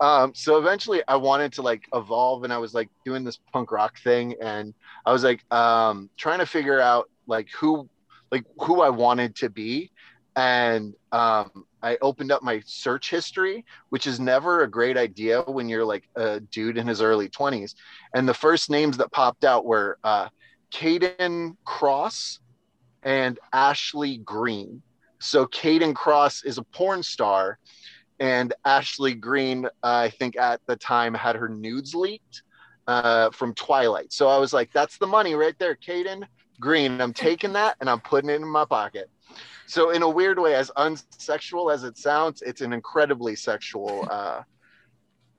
[0.00, 3.72] Um, so eventually, I wanted to like evolve, and I was like doing this punk
[3.72, 4.72] rock thing, and
[5.04, 7.88] I was like um, trying to figure out like who
[8.30, 9.90] like who I wanted to be,
[10.36, 15.68] and um, I opened up my search history, which is never a great idea when
[15.68, 17.74] you're like a dude in his early 20s.
[18.14, 20.28] And the first names that popped out were uh,
[20.72, 22.40] Caden Cross
[23.02, 24.82] and Ashley Greene.
[25.20, 27.58] So Caden Cross is a porn star,
[28.20, 32.42] and Ashley Greene, uh, I think at the time had her nudes leaked
[32.86, 34.12] uh, from Twilight.
[34.12, 36.24] So I was like, that's the money right there, Caden
[36.60, 37.00] Green.
[37.00, 39.10] I'm taking that and I'm putting it in my pocket.
[39.68, 44.42] So in a weird way, as unsexual as it sounds, it's an incredibly sexual uh,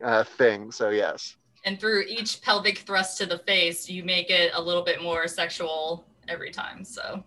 [0.03, 0.71] uh, thing.
[0.71, 4.83] So yes, And through each pelvic thrust to the face, you make it a little
[4.83, 6.85] bit more sexual every time.
[6.85, 7.23] So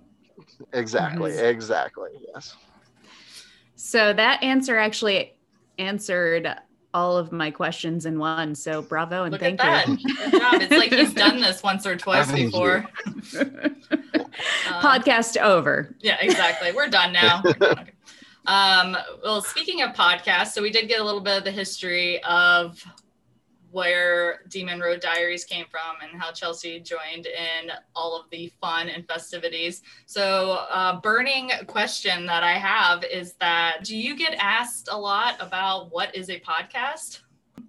[0.73, 2.55] exactly, exactly, yes.
[3.75, 5.35] So, that answer actually
[5.77, 6.55] answered
[6.95, 8.55] all of my questions in one.
[8.55, 10.01] So, bravo and look thank at that.
[10.01, 10.17] you.
[10.17, 10.55] Good job.
[10.63, 12.47] It's like he's done this once or twice Thank you.
[12.51, 12.87] before.
[14.67, 15.95] Um, Podcast over.
[16.01, 16.73] Yeah, exactly.
[16.73, 17.43] We're done now.
[17.63, 17.91] Okay.
[18.47, 22.23] Um, well, speaking of podcasts, so we did get a little bit of the history
[22.25, 22.83] of
[23.73, 28.89] where Demon Road Diaries came from and how Chelsea joined in all of the fun
[28.89, 29.83] and festivities.
[30.07, 35.37] So, uh, burning question that I have is that do you get asked a lot
[35.41, 37.21] about what is a podcast?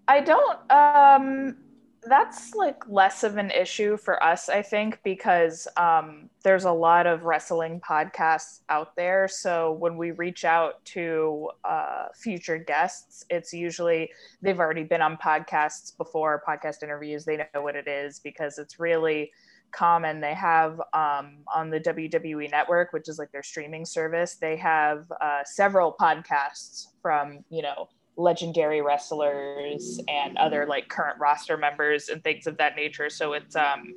[0.07, 0.59] I don't.
[0.71, 1.57] Um,
[2.05, 7.07] that's like less of an issue for us, I think, because um, there's a lot
[7.07, 9.27] of wrestling podcasts out there.
[9.29, 15.17] So when we reach out to uh, future guests, it's usually they've already been on
[15.17, 17.23] podcasts before, podcast interviews.
[17.23, 19.31] They know what it is because it's really
[19.71, 20.19] common.
[20.19, 25.11] They have um, on the WWE network, which is like their streaming service, they have
[25.21, 32.23] uh, several podcasts from, you know, legendary wrestlers and other like current roster members and
[32.23, 33.09] things of that nature.
[33.09, 33.91] So it's um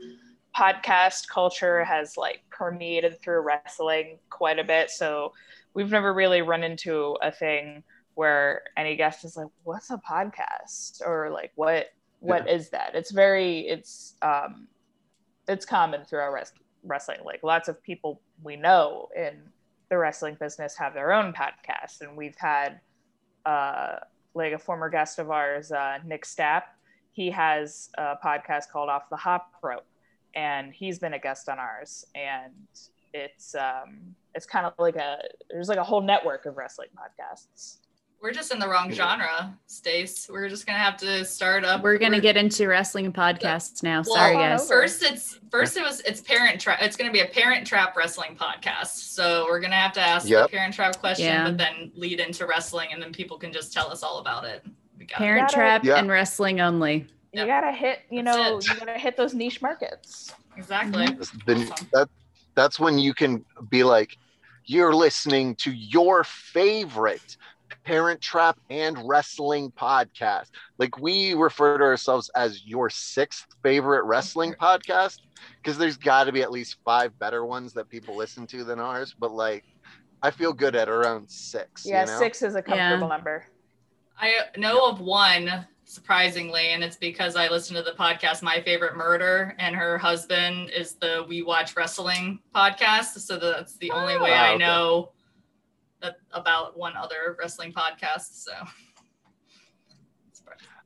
[0.57, 4.91] podcast culture has like permeated through wrestling quite a bit.
[4.91, 5.33] So
[5.75, 7.83] we've never really run into a thing
[8.15, 11.03] where any guest is like, what's a podcast?
[11.07, 11.89] Or like what
[12.21, 12.93] what is that?
[12.95, 14.69] It's very it's um
[15.47, 17.19] it's common through our res- wrestling.
[17.25, 19.43] Like lots of people we know in
[19.91, 22.81] the wrestling business have their own podcasts and we've had
[23.45, 23.97] uh,
[24.35, 26.63] like a former guest of ours, uh, Nick Stapp.
[27.13, 29.87] He has a podcast called Off the Hop Rope,
[30.37, 32.07] and he's been a guest on ours.
[32.15, 32.53] And
[33.13, 35.19] it's um, it's kind of like a
[35.51, 37.79] there's like a whole network of wrestling podcasts.
[38.23, 40.29] We're just in the wrong genre, Stace.
[40.31, 41.83] We're just gonna have to start up.
[41.83, 44.03] We're gonna get into wrestling podcasts now.
[44.07, 44.67] Well, Sorry, guys.
[44.69, 46.79] First, it's first it was it's parent trap.
[46.81, 48.87] It's going to be a parent trap wrestling podcast.
[49.15, 50.51] So we're going to have to ask Yep.
[50.51, 51.45] the parent trap question, Yeah.
[51.45, 54.65] but then lead into wrestling, and then people can just tell us all about it.
[54.99, 55.19] We got it.
[55.19, 55.97] Parent Gotta- Trap Yeah.
[55.99, 57.07] and wrestling only.
[57.37, 57.49] You Yep.
[57.63, 58.69] gotta hit, you That's know, it.
[58.69, 60.33] you gotta hit those niche markets.
[60.57, 61.07] exactly.
[61.07, 61.39] Mm-hmm.
[61.47, 61.89] Then Awesome.
[61.93, 62.09] that
[62.55, 64.17] that's when you can be like,
[64.65, 67.37] you're listening to your favorite
[67.85, 70.47] Parent Trap and Wrestling podcast.
[70.79, 75.19] Like we refer to ourselves as your sixth favorite wrestling podcast
[75.63, 78.81] because there's got to be at least five better ones that people listen to than
[78.81, 79.15] ours.
[79.19, 79.63] But like,
[80.23, 81.85] I feel good at around six.
[81.85, 82.19] Yeah, you know?
[82.19, 83.45] six is a comfortable number.
[84.19, 88.97] I know of one surprisingly, and it's because I listen to the podcast My Favorite
[88.97, 93.19] Murder, and her husband is the We Watch Wrestling podcast.
[93.21, 94.59] So that's the only oh, way Oh, I okay.
[94.59, 95.13] know
[96.03, 98.43] that about one other wrestling podcast.
[98.45, 98.53] So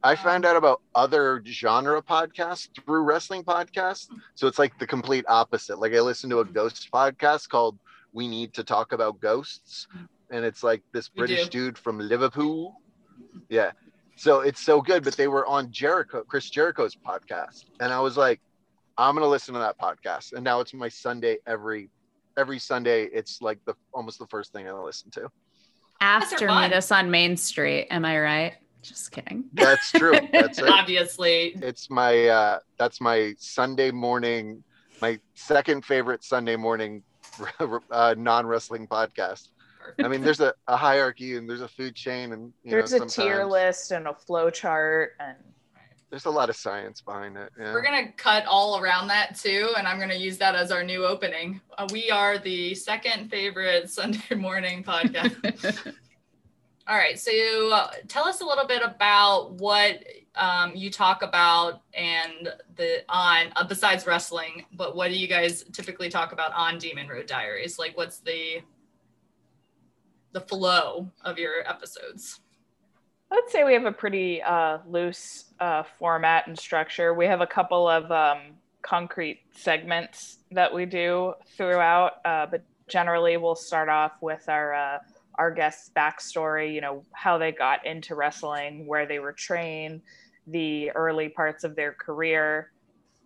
[0.02, 4.08] I found out about other genre podcasts through wrestling podcasts.
[4.34, 5.78] So it's like the complete opposite.
[5.78, 7.78] Like I listened to a ghost podcast called
[8.12, 9.88] We Need to Talk About Ghosts.
[10.30, 12.80] And it's like this British dude from Liverpool.
[13.48, 13.72] Yeah.
[14.20, 17.64] So it's so good, but they were on Jericho, Chris Jericho's podcast.
[17.80, 18.38] And I was like,
[18.98, 20.34] I'm gonna listen to that podcast.
[20.34, 21.88] And now it's my Sunday every
[22.36, 23.04] every Sunday.
[23.04, 25.30] It's like the almost the first thing I listen to.
[26.02, 27.86] After meet us on Main Street.
[27.90, 28.54] Am I right?
[28.82, 29.44] Just kidding.
[29.54, 30.12] That's true.
[30.30, 30.68] That's it.
[30.68, 34.62] obviously, it's my uh that's my sunday morning
[35.00, 37.02] my second favorite sunday morning
[37.90, 39.48] uh, non-wrestling podcast
[40.02, 43.04] i mean there's a, a hierarchy and there's a food chain and you There's know,
[43.04, 45.36] a tier list and a flow chart, and
[46.10, 47.72] there's a lot of science behind it yeah.
[47.72, 51.04] We're gonna cut all around that too, and I'm gonna use that as our new
[51.04, 51.60] opening.
[51.78, 55.94] Uh, we are the second favorite Sunday morning podcast.
[56.88, 57.30] all right, so
[57.72, 60.02] uh, tell us a little bit about what
[60.36, 65.64] um, you talk about and the on uh, besides wrestling, but what do you guys
[65.72, 67.78] typically talk about on Demon Road Diaries?
[67.78, 68.62] Like, what's the
[70.32, 72.40] the flow of your episodes?
[73.30, 77.14] I would say we have a pretty uh, loose uh, format and structure.
[77.14, 78.38] We have a couple of um,
[78.82, 84.98] concrete segments that we do throughout, uh, but generally we'll start off with our uh,
[85.36, 86.74] our guests' backstory.
[86.74, 90.02] You know how they got into wrestling, where they were trained,
[90.48, 92.72] the early parts of their career,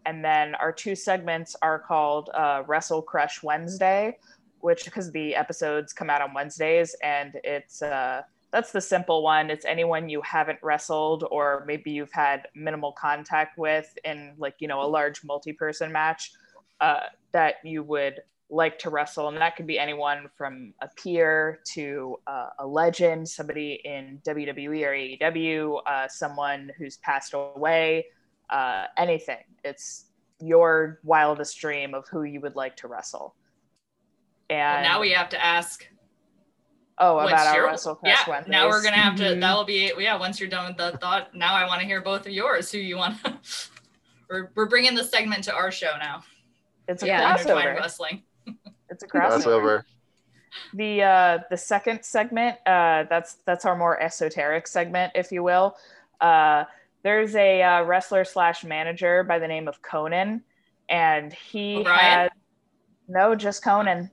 [0.04, 4.18] and then our two segments are called uh, Wrestle Crush Wednesday,
[4.64, 9.50] which because the episodes come out on Wednesdays, and it's uh, that's the simple one.
[9.50, 14.68] It's anyone you haven't wrestled or maybe you've had minimal contact with in like, you
[14.68, 16.32] know, a large multi-person match
[16.80, 17.00] uh,
[17.32, 19.28] that you would like to wrestle.
[19.28, 25.18] And that could be anyone from a peer to uh, a legend, somebody in WWE
[25.20, 28.06] or AEW, uh, someone who's passed away,
[28.48, 29.42] uh, anything.
[29.62, 30.06] It's
[30.40, 33.34] your wildest dream of who you would like to wrestle.
[34.50, 35.86] Well, And now we have to ask
[36.98, 38.50] oh, What's about our your- Wrestle yeah, Wednesdays.
[38.52, 39.22] now we're gonna have to.
[39.24, 39.40] Mhm.
[39.40, 40.16] That will be yeah.
[40.18, 42.70] Once you're done with the thought, now I want to hear both of yours.
[42.70, 43.16] Who you want?
[44.30, 46.22] we're we're bringing the segment to our show now.
[46.88, 47.36] It's a Yeah.
[47.36, 47.74] Crossover.
[47.76, 48.22] wrestling.
[48.90, 49.42] It's a crossover.
[49.42, 49.82] crossover
[50.74, 55.76] The uh, the second segment, uh, that's that's our more esoteric segment, if you will.
[56.20, 56.64] Uh,
[57.02, 60.42] there's a uh, wrestler slash manager by the name of Konnan,
[60.88, 61.98] and he O'Brien?
[61.98, 62.30] had
[63.08, 64.10] no, just Konnan,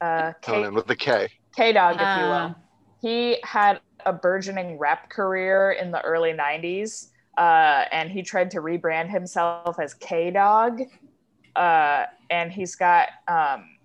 [0.00, 2.56] uh, K Konnan with the k K Dog, if you Uh, will.
[3.00, 8.60] He had a burgeoning rap career in the early '90s, uh, and he tried to
[8.60, 10.80] rebrand himself as K Dog,
[11.54, 13.78] uh, and he's got um,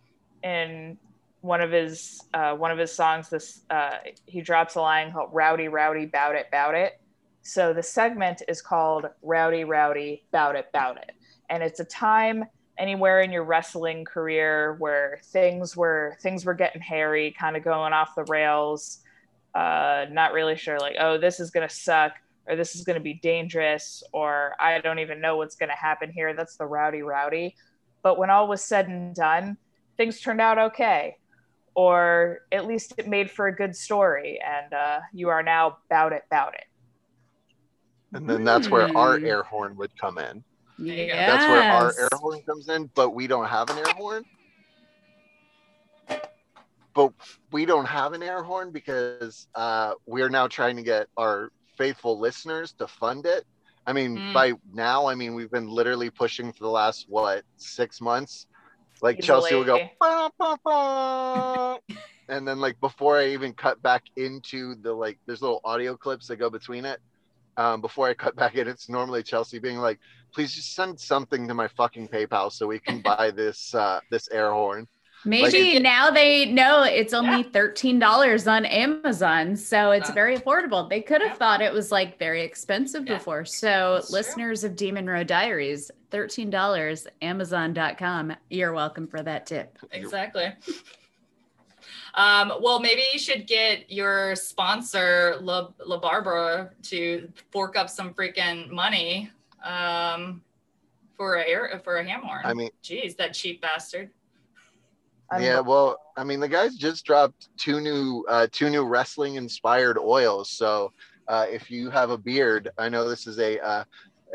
[0.44, 0.98] in
[1.42, 5.30] one of his uh, one of his songs this uh, he drops a line called
[5.34, 7.00] "Rowdy Rowdy Bout It Bout It."
[7.42, 11.12] So the segment is called "Rowdy Rowdy Bout It Bout It,"
[11.50, 12.46] and it's a time
[12.82, 17.94] anywhere in your wrestling career where things were things were getting hairy, kind of going
[17.94, 19.00] off the rails,
[19.54, 22.14] uh, not really sure like, oh, this is gonna suck
[22.48, 26.34] or this is gonna be dangerous or I don't even know what's gonna happen here.
[26.34, 27.56] That's the rowdy rowdy.
[28.02, 29.58] But when all was said and done,
[29.96, 31.18] things turned out okay.
[31.76, 36.12] Or at least it made for a good story, and uh, you are now bout
[36.12, 36.66] it, bout it.
[38.14, 39.26] and then that's where our Hmm.
[39.26, 40.44] air horn would come in
[41.28, 44.24] That's where our air horn comes in but we don't have an air horn
[46.94, 47.14] but
[47.52, 52.20] we don't have an air horn because uh, we're now trying to get our faithful
[52.20, 53.46] listeners to fund it.
[53.88, 54.34] I mean, Mm.
[54.34, 58.46] by now, I mean we've been literally pushing for the last what six months.
[59.02, 59.92] Like Chelsea will go, Easily.
[60.00, 61.80] "Ba, ba, ba,"
[62.30, 66.28] and then like before I even cut back into the like, there's little audio clips
[66.28, 67.00] that go between it.
[67.58, 70.00] Um, before I cut back in, it's normally Chelsea being like,
[70.34, 74.30] "Please just send something to my fucking PayPal so we can buy this uh, this
[74.30, 74.88] air horn."
[75.24, 79.56] Maybe Like- now they know it's only $13 on Amazon.
[79.56, 80.90] So it's very affordable.
[80.90, 83.18] They could have thought it was like very expensive Yeah.
[83.20, 83.46] before.
[83.46, 84.18] So, That's true.
[84.18, 88.34] listeners of Demon Road Diaries, $13, Amazon.com.
[88.50, 89.78] You're welcome for that tip.
[89.92, 90.54] Exactly.
[92.14, 98.14] Um, well, maybe you should get your sponsor, La, La Barbara, to fork up some
[98.14, 99.32] freaking money
[99.64, 100.42] um,
[101.16, 102.46] for a air, for a ham horn.
[102.46, 104.10] I mean, geez, that cheap bastard.
[105.32, 109.36] I'm- yeah, well, I mean, the guys just dropped two new uh, two new wrestling
[109.36, 110.52] inspired oils.
[110.52, 110.92] So
[111.28, 113.84] uh, if you have a beard, I know this is a uh,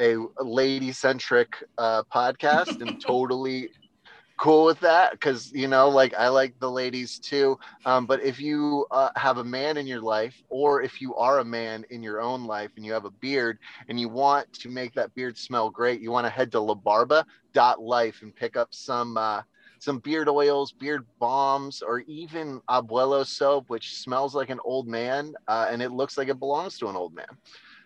[0.01, 3.69] a lady centric uh, podcast, and totally
[4.37, 7.59] cool with that because you know, like I like the ladies too.
[7.85, 11.40] Um, but if you uh, have a man in your life, or if you are
[11.40, 14.68] a man in your own life and you have a beard and you want to
[14.68, 19.16] make that beard smell great, you want to head to labarba.life and pick up some.
[19.16, 19.42] Uh,
[19.79, 25.35] some beard oils, beard bombs, or even abuelo soap, which smells like an old man
[25.49, 27.27] uh, and it looks like it belongs to an old man.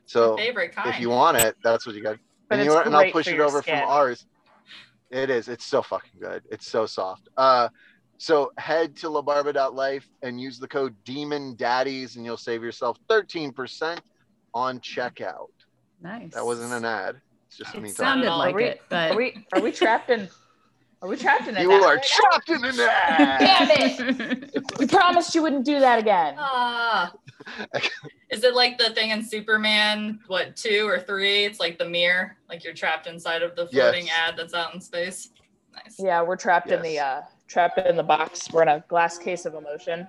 [0.06, 0.88] So favorite kind.
[0.88, 2.16] if you want it, that's what you got.
[2.48, 3.78] But and, you it's want, and I'll push it over skin.
[3.80, 4.26] from ours.
[5.10, 5.48] It is.
[5.48, 6.42] It's so fucking good.
[6.50, 7.28] It's so soft.
[7.36, 7.68] Uh,
[8.18, 13.98] so head to labarba.life and use the code Demon Daddies, and you'll save yourself 13%
[14.54, 15.48] on checkout.
[16.02, 16.32] Nice.
[16.34, 17.20] That wasn't an ad.
[17.48, 18.38] It's just It me sounded all.
[18.38, 20.28] like Are we- it, but Are we are we trapped in
[21.02, 21.70] are we trapped in talking.
[21.70, 21.72] it?
[21.72, 23.40] You are trapped in an ad.
[23.96, 26.34] Damn We promised you wouldn't do that again.
[26.38, 27.10] Ah.
[28.30, 31.44] Is it like the thing in Superman, what, two or three?
[31.44, 34.14] It's like the mirror, like you're trapped inside of the floating Yes.
[34.28, 35.30] ad that's out in space.
[35.74, 35.96] Nice.
[35.98, 38.50] Yeah, we're trapped in the uh trapped in the box.
[38.52, 40.06] We're in a glass case of emotion.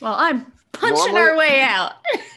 [0.00, 1.92] well, I'm punching Normally- our way out.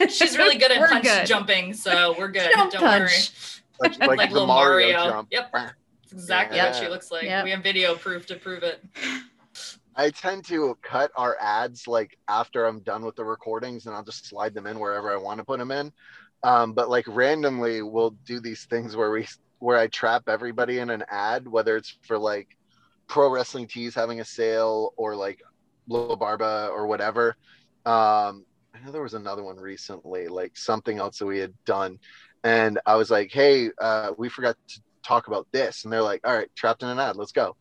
[0.08, 1.26] She's really good at punch good.
[1.26, 2.50] jumping, so we're good.
[2.54, 3.60] Jump Don't punch.
[3.80, 4.08] Like, worry.
[4.08, 5.10] like, Like, the little Mario, Mario.
[5.10, 5.28] jump.
[5.30, 5.50] Yep.
[5.52, 5.72] That's
[6.12, 7.24] exactly what she looks like.
[7.24, 7.44] Yep.
[7.44, 8.82] We have video proof to prove it.
[9.98, 14.04] I tend to cut our ads like after I'm done with the recordings and I'll
[14.04, 15.92] just slide them in wherever I want to put them in.
[16.44, 19.26] Um, but like randomly we'll do these things where we
[19.58, 22.56] where I trap everybody in an ad, whether it's for like
[23.08, 25.42] pro wrestling tees having a sale or like
[25.88, 27.36] Lola Barba or whatever.
[27.84, 31.98] Um, I know there was another one recently, like something else that we had done.
[32.44, 35.82] And I was like, hey, uh, we forgot to talk about this.
[35.82, 37.56] And they're like, all right, trapped in an ad, let's go.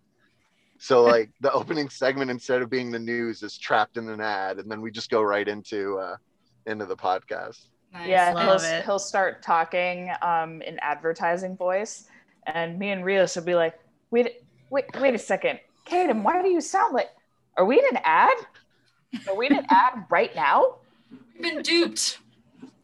[0.80, 4.60] So like the opening segment instead of being the news is trapped in an ad,
[4.60, 6.18] and then we just go right into uh
[6.66, 7.68] into the podcast.
[7.94, 8.08] Nice.
[8.08, 8.86] Yeah, Love he'll it.
[8.86, 12.06] he'll start talking um in advertising voice,
[12.46, 13.74] and me and Rios will be like,
[14.12, 14.34] wait,
[14.70, 17.10] wait, wait a second, Kaden, why do you sound like?
[17.58, 18.36] Are we in an ad?
[19.28, 20.76] Are we in an ad right now?
[21.34, 22.20] We've been duped.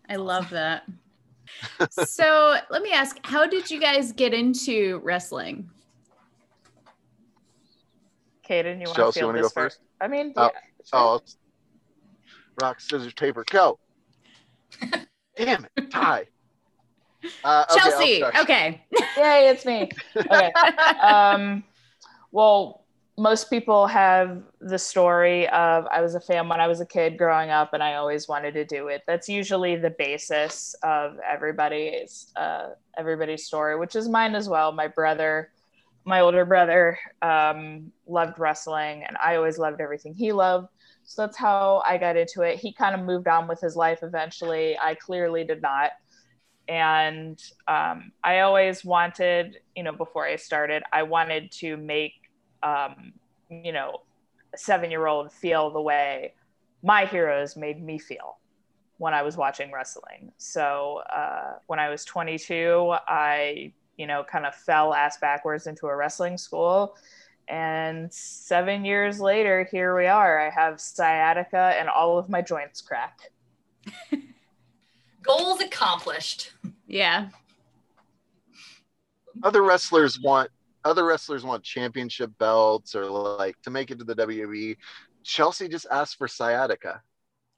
[0.10, 0.84] I love that.
[1.92, 5.70] so let me ask, how did you guys get into wrestling?
[8.54, 9.80] Kaden, you want to Chelsea, feel wanna this go first?
[10.00, 11.00] I mean, Oh, yeah, sure.
[11.00, 11.22] Oh,
[12.62, 13.80] rock scissors paper go.
[15.38, 16.28] Damn it, tie.
[17.44, 18.18] Uh, okay, Chelsea.
[18.18, 18.36] start.
[18.36, 18.86] Okay.
[19.18, 19.90] Yay, it's me.
[20.16, 20.52] Okay.
[21.02, 21.64] um,
[22.32, 22.84] well,
[23.18, 27.18] most people have the story of I was a fan when I was a kid
[27.18, 29.04] growing up, and I always wanted to do it.
[29.08, 34.72] That's usually the basis of everybody's uh, everybody's story, which is mine as well.
[34.72, 35.52] My brother,
[36.06, 40.68] my older brother, um, loved wrestling, and I always loved everything he loved.
[41.06, 42.58] So that's how I got into it.
[42.60, 44.78] He kind of moved on with his life eventually.
[44.82, 45.92] I clearly did not
[46.68, 52.14] and um, I always wanted, you know, before I started, I wanted to make,
[52.62, 53.14] um,
[53.50, 54.02] you know,
[54.54, 56.34] a seven-year-old feel the way
[56.82, 58.38] my heroes made me feel
[58.98, 60.32] when I was watching wrestling.
[60.38, 65.88] So uh, when I was 22, I, you know, kind of fell ass backwards into
[65.88, 66.96] a wrestling school.
[67.48, 70.40] And seven years later, here we are.
[70.40, 73.20] I have sciatica and all of my joints crack.
[75.22, 76.54] Goals accomplished.
[76.88, 77.30] Yeah.
[79.42, 80.50] Other wrestlers want
[80.86, 84.78] other wrestlers want championship belts or like to make it to the WWE.
[85.24, 87.02] Chelsea just asked for sciatica,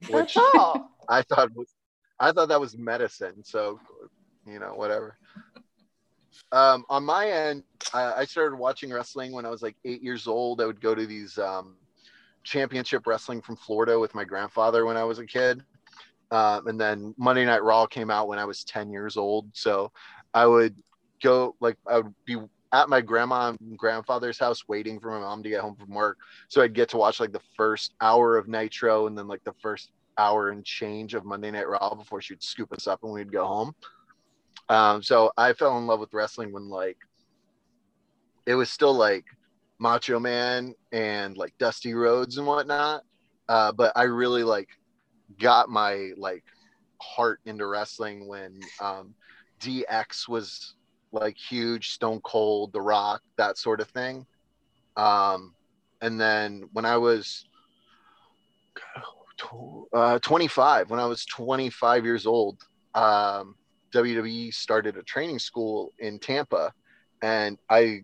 [0.10, 0.38] which
[1.10, 1.74] I thought was
[2.20, 3.44] I thought that was medicine.
[3.44, 3.80] So,
[4.48, 5.18] you know, whatever.
[6.52, 7.64] Um, on my end,
[7.94, 10.62] I, I started watching wrestling when I was like eight years old.
[10.62, 11.76] I would go to these um,
[12.44, 15.64] championship wrestling from Florida with my grandfather when I was a kid.
[16.32, 19.50] Um, and then Monday Night Raw came out when I was 10 years old.
[19.54, 19.92] So
[20.34, 20.76] I would
[21.22, 22.38] go, like, I would be
[22.72, 26.18] at my grandma and grandfather's house waiting for my mom to get home from work.
[26.50, 29.54] So I'd get to watch like the first hour of Nitro and then like the
[29.62, 33.32] first hour and change of Monday Night Raw before she'd scoop us up and we'd
[33.32, 33.76] go home.
[34.70, 36.98] Um, so I fell in love with wrestling when like
[38.46, 39.26] it was still like
[39.80, 43.04] Macho Man and like Dusty Rhodes and whatnot.
[43.48, 44.70] Uh, but I really like
[45.40, 46.44] got my like
[47.02, 49.14] heart into wrestling when um,
[49.60, 50.76] DX was
[51.12, 54.26] like huge, Stone Cold, The Rock, that sort of thing.
[54.98, 55.54] Um,
[56.02, 57.46] and then when I was
[59.94, 62.58] uh, 25, when I was 25 years old,
[62.94, 63.56] um,
[63.96, 66.74] WWE started a training school in Tampa,
[67.22, 68.02] and I,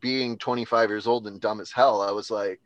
[0.00, 2.60] being 25 years old and dumb as hell, I was like,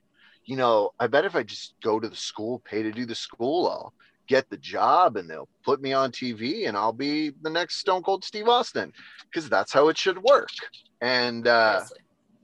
[0.44, 3.14] you know, I bet if I just go to the school, pay to do the
[3.14, 3.92] school, I'll
[4.26, 8.02] get the job and they'll put me on TV and I'll be the next Stone
[8.02, 8.92] Cold Steve Austin
[9.24, 10.48] because that's how it should work.
[11.00, 11.98] And uh, Seriously.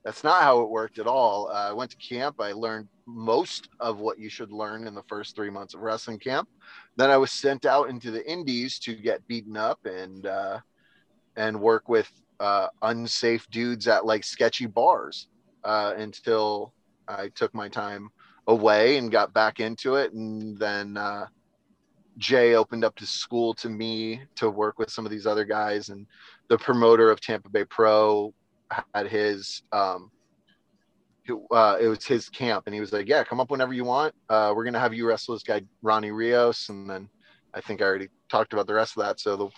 [0.05, 1.49] That's not how it worked at all.
[1.49, 2.41] Uh, I went to camp.
[2.41, 6.19] I learned most of what you should learn in the first three months of wrestling
[6.19, 6.49] camp.
[6.97, 10.61] Then I was sent out into the indies to get beaten up and uh,
[11.37, 15.29] and work with uh, unsafe dudes at like sketchy bars
[15.65, 16.73] uh, until
[17.07, 18.11] I took my time
[18.47, 20.13] away and got back into it.
[20.13, 21.27] And then uh,
[22.19, 25.89] Jay opened up his school to me to work with some of these other guys,
[25.89, 26.07] and
[26.49, 28.35] the promoter of Tampa Bay Pro
[28.95, 30.11] had his um,
[31.51, 34.15] uh, it was his camp, and he was like, "Yeah, come up whenever you want.
[34.29, 37.09] Uh, we're gonna have you wrestle this guy Ronnie Rios." And then
[37.55, 39.21] I think I already talked about the rest of that.
[39.21, 39.49] So the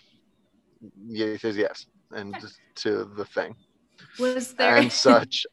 [1.07, 2.35] yeah, he says yes, and
[2.77, 3.55] to the thing
[4.19, 5.47] Was there and such.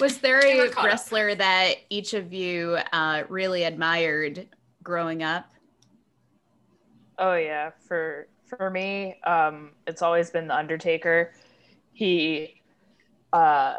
[0.00, 0.84] was there a caught up.
[0.84, 4.48] wrestler that each of you uh, really admired
[4.82, 5.46] growing up?
[7.18, 11.32] Oh yeah, for for me, um, it's always been the Undertaker.
[11.92, 12.62] He,
[13.32, 13.78] uh,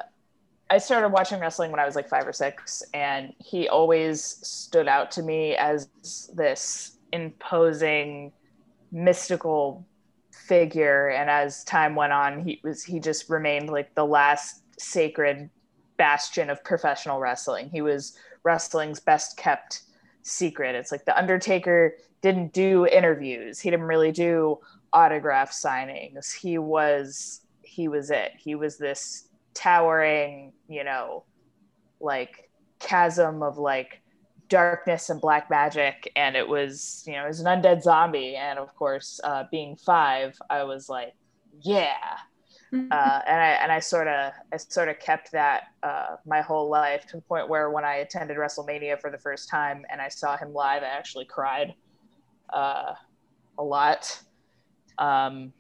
[0.70, 4.88] I started watching wrestling when I was like five or six, and he always stood
[4.88, 5.90] out to me as
[6.34, 8.32] this imposing,
[8.92, 9.86] mystical
[10.32, 11.10] figure.
[11.10, 15.50] And as time went on, he was he just remained like the last sacred
[15.98, 17.70] bastion of professional wrestling.
[17.70, 19.84] He was wrestling's best kept
[20.24, 20.76] secret.
[20.76, 23.60] It's like the Undertaker didn't do interviews.
[23.60, 24.60] He didn't really do
[24.94, 26.34] autograph signings.
[26.34, 27.42] He was
[27.72, 28.34] he was it.
[28.38, 31.24] He was this towering, you know,
[32.02, 32.50] like
[32.80, 34.02] chasm of like
[34.50, 38.60] darkness and black magic and it was, you know, it was an undead zombie and
[38.60, 41.14] of course, uh being 5, I was like,
[41.62, 42.18] yeah.
[42.74, 46.70] Uh, and I and I sort of I sort of kept that uh, my whole
[46.70, 50.08] life to the point where when I attended WrestleMania for the first time and I
[50.08, 51.74] saw him live, I actually cried
[52.54, 52.94] uh,
[53.58, 54.22] a lot.
[54.98, 55.52] Um,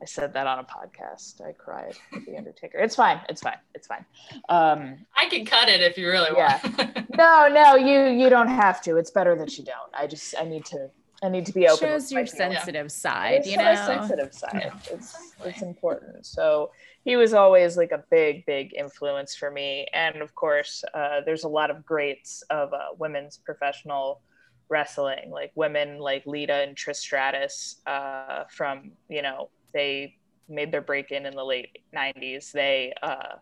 [0.00, 1.40] I said that on a podcast.
[1.44, 2.78] I cried at the Undertaker.
[2.78, 3.20] It's fine.
[3.28, 3.58] It's fine.
[3.74, 4.04] It's fine.
[4.48, 6.60] Um, I can cut it if you really Yeah.
[6.62, 7.10] want.
[7.16, 8.96] no, no, you you don't have to.
[8.96, 9.92] It's better that you don't.
[9.94, 10.90] I just I need to
[11.22, 11.88] I need to be open.
[11.88, 12.56] Shows with your feelings.
[12.58, 13.86] sensitive side, It's you my know.
[13.86, 14.70] sensitive side.
[14.72, 14.94] Yeah.
[14.94, 16.24] It's it's important.
[16.26, 16.70] So
[17.04, 19.86] he was always like a big, big influence for me.
[19.94, 24.20] And of course, uh, there's a lot of greats of uh, women's professional
[24.68, 27.80] wrestling, like women like Lita and Trish Stratus.
[27.86, 30.16] Uh, from you know, they
[30.48, 32.52] made their break in in the late '90s.
[32.52, 33.36] They uh,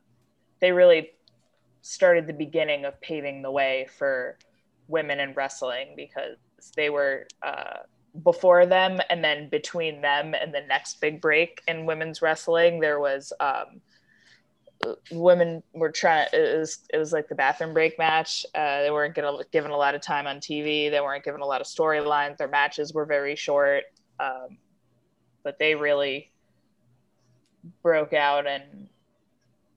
[0.60, 1.10] they really
[1.82, 4.38] started the beginning of paving the way for
[4.88, 6.36] women in wrestling because
[6.76, 7.78] they were uh,
[8.24, 12.98] before them and then between them and the next big break in women's wrestling there
[12.98, 13.80] was um,
[15.10, 18.44] women were trying it was it was like the bathroom break match.
[18.54, 21.46] Uh, they weren't gonna, given a lot of time on tv they weren't given a
[21.46, 23.84] lot of storylines their matches were very short.
[24.18, 24.58] Um,
[25.46, 26.32] but they really
[27.80, 28.88] broke out and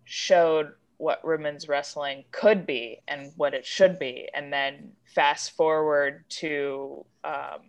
[0.04, 4.28] showed what women's wrestling could be and what it should be.
[4.34, 7.60] And then fast forward to um,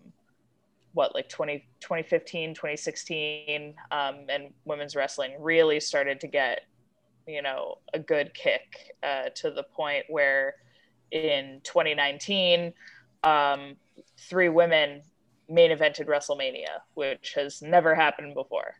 [0.94, 6.62] what like 20, 2015 2016 um, and women's wrestling really started to get
[7.26, 10.54] you know a good kick uh, to the point where
[11.10, 12.72] in 2019
[13.24, 13.76] um,
[14.16, 15.02] three women
[15.50, 18.74] main evented wrestlemania which has never happened before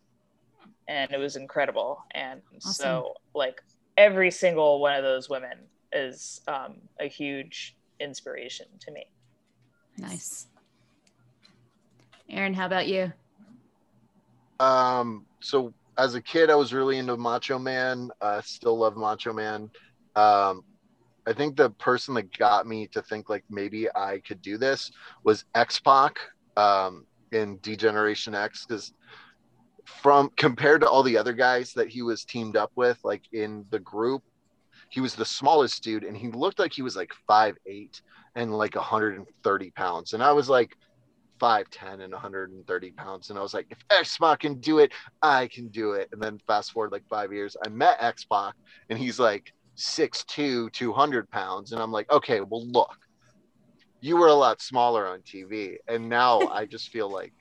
[0.88, 3.60] and it was incredible and so like
[3.96, 5.58] every single one of those women
[5.92, 9.04] is um, a huge inspiration to me
[10.00, 10.46] Nice.
[12.28, 13.12] Aaron, how about you?
[14.58, 18.10] Um, so as a kid, I was really into Macho Man.
[18.20, 19.70] Uh, still love Macho Man.
[20.16, 20.64] Um,
[21.26, 24.90] I think the person that got me to think like maybe I could do this
[25.22, 26.18] was X Pac
[26.56, 28.92] um, in D-Generation X because
[29.84, 33.64] from compared to all the other guys that he was teamed up with, like in
[33.70, 34.22] the group,
[34.88, 38.02] he was the smallest dude and he looked like he was like five eight
[38.34, 40.12] and like 130 pounds.
[40.12, 40.76] And I was like
[41.40, 43.30] 5'10 and 130 pounds.
[43.30, 44.92] And I was like, if X can do it,
[45.22, 46.08] I can do it.
[46.12, 48.54] And then fast forward like five years, I met X Pac
[48.88, 51.72] and he's like 6'2, 200 pounds.
[51.72, 52.94] And I'm like, okay, well, look,
[54.00, 55.78] you were a lot smaller on TV.
[55.88, 57.32] And now I just feel like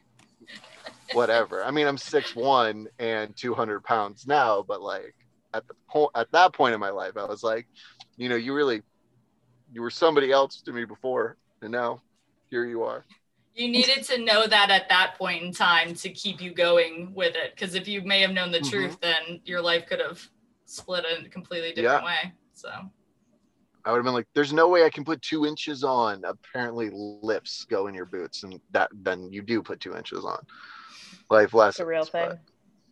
[1.12, 1.64] whatever.
[1.64, 5.16] I mean, I'm six one and 200 pounds now, but like
[5.53, 7.68] at the point at that point in my life, I was like,
[8.18, 8.82] you know, you really
[9.72, 12.01] you were somebody else to me before, and now
[12.49, 13.05] here you are.
[13.55, 17.36] You needed to know that at that point in time to keep you going with
[17.36, 17.55] it.
[17.55, 18.70] Because if you may have known the Mhm.
[18.70, 20.30] truth, then your life could have
[20.66, 22.34] split in a completely different way.
[22.53, 22.70] So
[23.89, 26.91] I would have been like, "There's no way I can put two inches on." Apparently,
[26.93, 30.45] lifts go in your boots, and that then you do put two inches on.
[31.31, 31.73] Life lessons.
[31.75, 32.39] It's a real but- thing.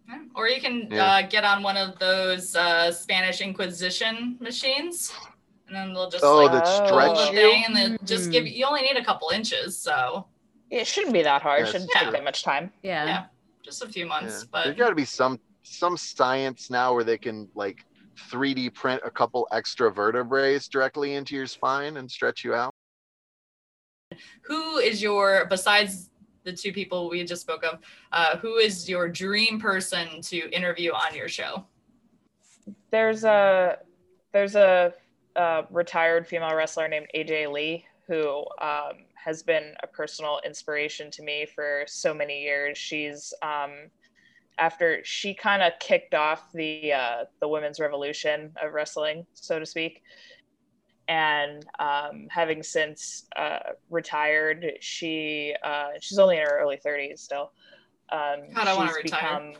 [0.09, 0.19] yeah.
[0.35, 1.05] or you can Yeah.
[1.05, 5.13] uh, get on one of those uh, Spanish Inquisition machines,
[5.67, 6.79] and then they'll just Oh, like that Oh.
[6.79, 7.51] the stretch you.
[7.51, 8.53] and then just give you.
[8.53, 10.25] You only need a couple inches, so
[10.71, 11.59] It shouldn't be that hard.
[11.59, 12.73] Yeah, It shouldn't it's take that much time.
[12.81, 13.05] Yeah.
[13.05, 13.25] yeah,
[13.61, 14.09] just a few Yeah.
[14.09, 14.33] months.
[14.33, 17.85] There's But got to be some some science now where they can like
[18.17, 22.73] 3D print a couple extra vertebrae directly into your spine and stretch you out.
[24.43, 26.09] who is your besides
[26.43, 27.79] the two people we just spoke of?
[28.11, 31.65] Uh, who is your dream person to interview on your show?
[32.91, 33.79] There's a
[34.31, 34.93] there's a,
[35.35, 41.21] uh retired female wrestler named AJ Lee who um, has been a personal inspiration to
[41.21, 42.77] me for so many years.
[42.77, 43.91] She's um,
[44.57, 49.65] after she kind of kicked off the uh, the women's revolution of wrestling, so to
[49.65, 50.01] speak.
[51.07, 57.51] And um, having since uh, retired, she uh, she's only in her early 30s still.
[58.11, 59.21] Um, God, I wanna she's retire.
[59.21, 59.53] become-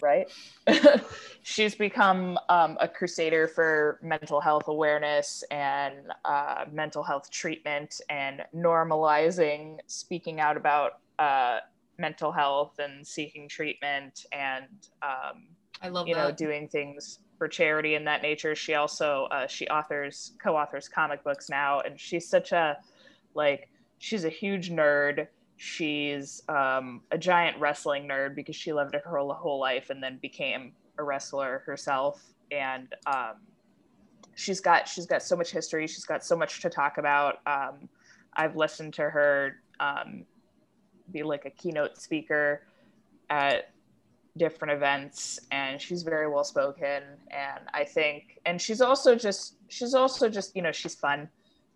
[0.00, 0.26] right?
[1.42, 8.42] she's become um, a crusader for mental health awareness and uh, mental health treatment and
[8.54, 11.58] normalizing speaking out about uh,
[11.98, 14.66] mental health and seeking treatment and
[15.02, 15.44] um,
[15.82, 18.54] I love you know doing things for charity and that nature.
[18.54, 22.78] She also uh, she authors co-authors comic books now and she's such a
[23.34, 23.68] like
[23.98, 25.28] she's a huge nerd.
[25.58, 30.02] She's um, a giant wrestling nerd because she loved it her whole, whole life and
[30.02, 32.22] then became a wrestler herself.
[32.50, 33.36] And um,
[34.34, 35.86] she's got she's got so much history.
[35.86, 37.38] She's got so much to talk about.
[37.46, 37.88] Um,
[38.36, 40.24] i've listened to her um,
[41.12, 42.62] be like a keynote speaker
[43.30, 43.70] at
[44.36, 49.94] different events and she's very well spoken and i think and she's also just she's
[49.94, 51.28] also just you know she's fun.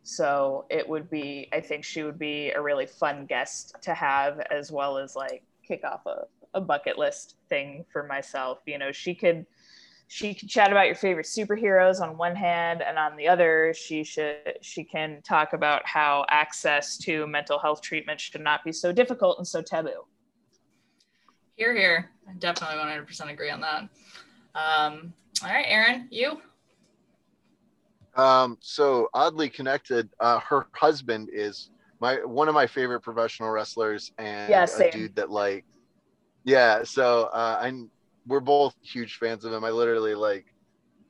[0.03, 4.41] So it would be i think she would be a really fun guest to have
[4.51, 6.25] as well as like kick off a,
[6.55, 8.61] a bucket list thing for myself.
[8.67, 9.47] You know she could
[10.13, 14.03] she can chat about your favorite superheroes on one hand and on the other she
[14.03, 18.91] should she can talk about how access to mental health treatment should not be so
[18.91, 20.05] difficult and so taboo
[21.55, 22.11] Here, here.
[22.29, 23.83] I definitely 100% agree on that.
[24.57, 26.41] Um, all right, Aaron, you?
[28.17, 34.11] Um, so oddly connected, uh, her husband is my one of my favorite professional wrestlers
[34.19, 35.65] and Yeah, a dude that like
[36.45, 37.71] yeah, so uh I
[38.27, 39.65] we're both huge fans of him.
[39.65, 40.47] I literally like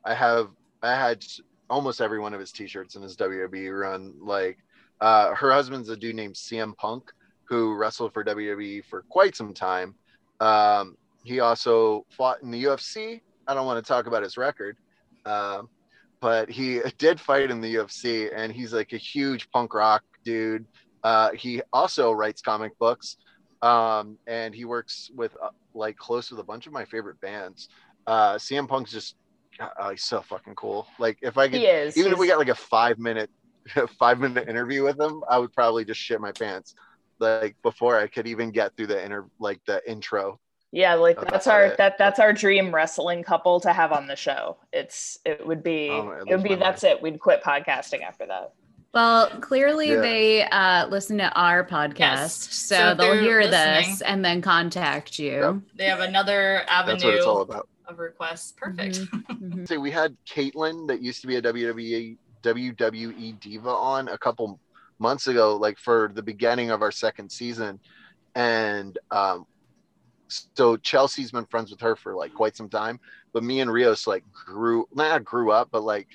[0.05, 0.49] I have
[0.83, 1.25] I had
[1.69, 4.15] almost every one of his t-shirts in his WWE run.
[4.21, 4.59] Like
[5.01, 7.11] uh her husband's a dude named CM Punk
[7.45, 9.95] who wrestled for WWE for quite some time.
[10.41, 13.21] Um he also fought in the UFC.
[13.47, 14.77] I don't want to talk about his record.
[15.27, 15.69] Um
[16.21, 20.67] but he did fight in the UFC and he's like a huge punk rock dude.
[21.03, 23.17] Uh, he also writes comic books
[23.63, 27.69] um, and he works with uh, like close with a bunch of my favorite bands.
[28.07, 29.17] Uh, CM Punk's just
[29.61, 30.87] uh, he's so fucking cool.
[30.99, 33.31] Like if I could, he is even if we got like a five minute,
[33.99, 36.75] five minute interview with him, I would probably just shit my pants.
[37.19, 40.41] Like before I could even get through the inter, like the intro.
[40.73, 41.79] Yeah, like that's our it.
[41.79, 44.59] that that's our dream wrestling couple to have on the show.
[44.73, 47.03] It's it would be Oh, it it would be that's it.
[47.03, 48.53] We'd quit podcasting after that.
[48.93, 50.01] Well, clearly Yeah.
[50.01, 52.35] they uh, listen to our podcast, Yes.
[52.55, 55.31] so, So they'll hear listening- this and then contact you.
[55.41, 55.55] Yep.
[55.77, 56.95] They have another avenue.
[56.95, 57.69] That's what it's all about.
[57.87, 58.53] of requests.
[58.57, 58.99] Perfect.
[59.31, 59.67] Mhm.
[59.67, 64.61] say we had Kaitlyn that used to be a WWE WWE diva on a couple
[64.99, 67.81] months ago, like for the beginning of our second season,
[68.37, 69.45] and um,
[70.29, 73.01] so Chelsea's been friends with her for like quite some time.
[73.33, 76.09] But me and Rios like grew not grew up, but like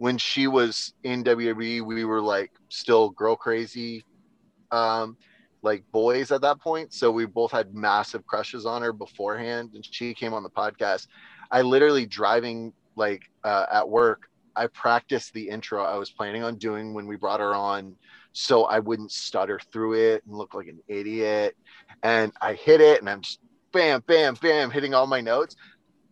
[0.00, 4.02] when she was in WWE, we were like still girl crazy,
[4.70, 5.14] um,
[5.60, 6.94] like boys at that point.
[6.94, 11.06] So we both had massive crushes on her beforehand, and she came on the podcast.
[11.50, 14.22] I literally driving like uh, at work.
[14.56, 17.94] I practiced the intro I was planning on doing when we brought her on,
[18.32, 21.58] so I wouldn't stutter through it and look like an idiot.
[22.02, 23.40] And I hit it, and I'm just
[23.70, 25.56] bam, bam, bam, hitting all my notes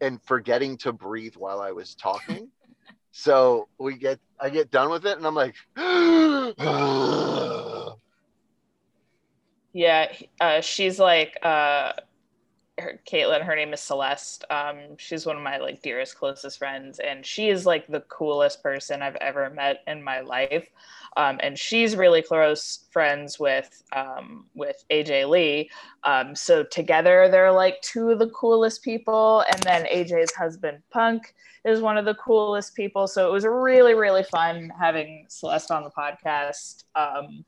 [0.03, 2.51] and forgetting to breathe while I was talking.
[3.11, 5.55] So we get, I get done with it, and I'm like,
[9.73, 11.93] Yeah, uh, she's like uh,
[12.79, 13.43] her, Kaitlyn.
[13.43, 14.45] Her name is Celeste.
[14.51, 18.63] Um, she's one of my like dearest, closest friends, and she is like the coolest
[18.63, 20.67] person I've ever met in my life.
[21.19, 25.69] Um, and she's really close friends with um, with AJ Lee.
[26.05, 29.45] Um, so together, they're like two of the coolest people.
[29.53, 33.09] And then AJ's husband, Punk, is one of the coolest people.
[33.09, 36.85] So it was really, really fun having Celeste on the podcast.
[36.95, 37.45] Um,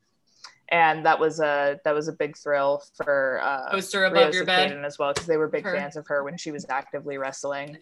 [0.70, 4.72] and that was a that was a big thrill for uh, Poster above your bed.
[4.84, 5.76] As well because they were big Her.
[5.76, 7.78] fans of her when she was actively wrestling.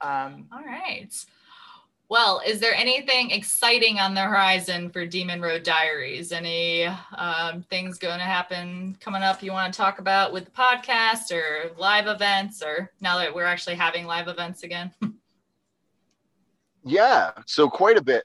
[0.00, 1.12] Um, All right.
[2.10, 6.32] Well, is there anything exciting on the horizon for Demon Road Diaries?
[6.32, 10.50] Any um, things going to happen coming up you want to talk about with the
[10.50, 14.92] podcast or live events or now that we're actually having live events again?
[16.84, 18.24] Yeah, so quite a bit.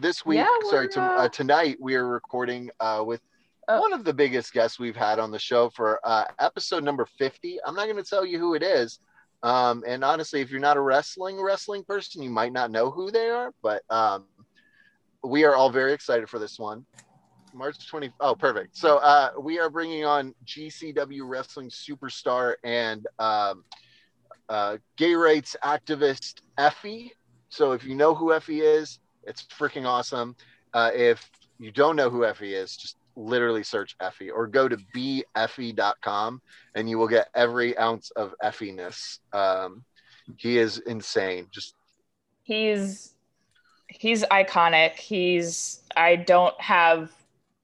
[0.00, 3.20] This week, Yeah, sorry, to, uh, uh, tonight we are recording uh, with
[3.68, 3.80] Oh.
[3.80, 7.58] one of the biggest guests we've had on the show for uh, episode number 50.
[7.64, 8.98] I'm not going to tell you who it is.
[9.42, 13.10] Um, and honestly, if you're not a wrestling wrestling person, you might not know who
[13.10, 14.24] they are, but um,
[15.24, 16.86] we are all very excited for this one.
[17.54, 18.10] March 20.
[18.20, 18.76] Oh, perfect.
[18.76, 23.64] So uh, we are bringing on GCW wrestling superstar and um,
[24.48, 27.10] uh, gay rights activist Effy.
[27.50, 30.34] So if you know who Effy is, it's freaking awesome.
[30.72, 31.28] Uh, if
[31.58, 36.40] you don't know who Effy is, just literally search Effy or go to beffie.com
[36.74, 39.20] and you will get every ounce of Effy-ness.
[39.32, 39.84] Um,
[40.36, 41.48] he is insane.
[41.50, 41.74] Just
[42.42, 43.14] he's
[43.88, 44.94] he's iconic.
[44.94, 47.10] He's I don't have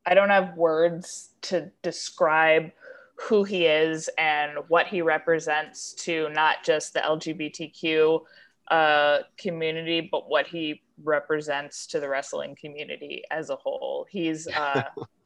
[0.07, 2.71] I don't have words to describe
[3.17, 8.23] who he is and what he represents to not just the LGBTQ
[8.71, 14.07] uh, community, but what he represents to the wrestling community as a whole.
[14.09, 14.85] He's uh,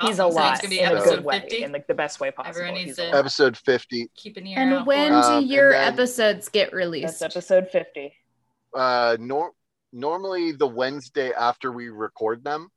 [0.00, 0.32] he's a Awesome.
[0.32, 1.62] So lot It's gonna be in a episode good way, 50.
[1.64, 2.50] in like the best way possible.
[2.50, 4.08] Everyone needs He's to- episode 50.
[4.16, 5.22] Keep an ear And out when for it.
[5.22, 7.20] do Um, your episodes get released?
[7.20, 8.14] That's episode fifty.
[8.74, 9.52] Uh, nor-
[9.92, 12.68] normally the Wednesday after we record them.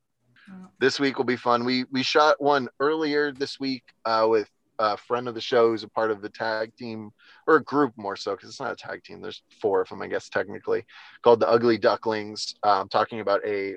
[0.50, 0.68] Oh.
[0.78, 1.64] This week will be fun.
[1.64, 4.48] We we shot one earlier this week uh, with
[4.78, 7.10] a friend of the show who's a part of the tag team
[7.48, 9.20] or a group more so because it's not a tag team.
[9.20, 10.86] There's four of them, I guess technically,
[11.22, 12.54] called the Ugly Ducklings.
[12.62, 13.74] Um, talking about a,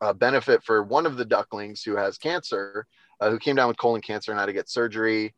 [0.00, 2.86] a benefit for one of the ducklings who has cancer,
[3.20, 5.34] uh, who came down with colon cancer and had to get surgery.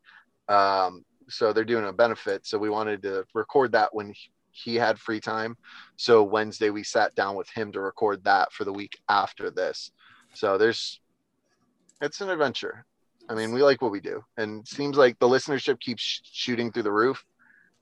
[0.47, 2.45] Um, so they're doing a benefit.
[2.45, 4.13] So we wanted to record that when
[4.51, 5.57] he, had free time.
[5.95, 9.91] So Wednesday we sat down with him to record that for the week after this.
[10.33, 10.99] So there's
[12.01, 12.85] it's an adventure.
[13.29, 16.71] I mean, we like what we do, and seems like the listenership keeps sh- shooting
[16.71, 17.23] through the roof.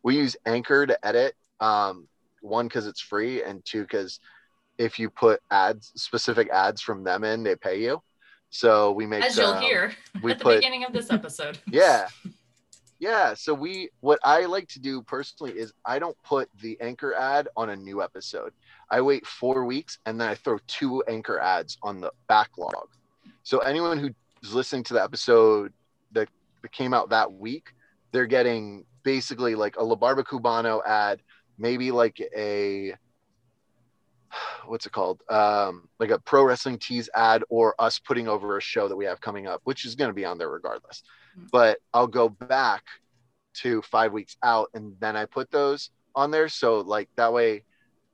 [0.03, 1.36] We use Anchor to edit.
[1.59, 2.07] Um,
[2.41, 4.19] one because it's free, and two because
[4.82, 8.01] if you put ads, specific ads from them in, they pay you.
[8.49, 11.57] So we make As you'll um, hear we at the put beginning of this episode.
[11.71, 12.07] yeah
[13.01, 17.15] yeah so we what i like to do personally is i don't put the anchor
[17.15, 18.53] ad on a new episode
[18.91, 22.88] i wait four weeks and then i throw two anchor ads on the backlog
[23.41, 25.73] so anyone who's listening to the episode
[26.11, 26.29] that,
[26.61, 27.73] that came out that week
[28.11, 31.23] they're getting basically like a la barba cubano ad
[31.57, 32.93] maybe like a
[34.65, 38.61] what's it called um like a pro wrestling tees ad or us putting over a
[38.61, 41.03] show that we have coming up which is going to be on there regardless
[41.51, 42.84] but I'll go back
[43.53, 46.47] to five weeks out and then I put those on there.
[46.47, 47.63] So like that way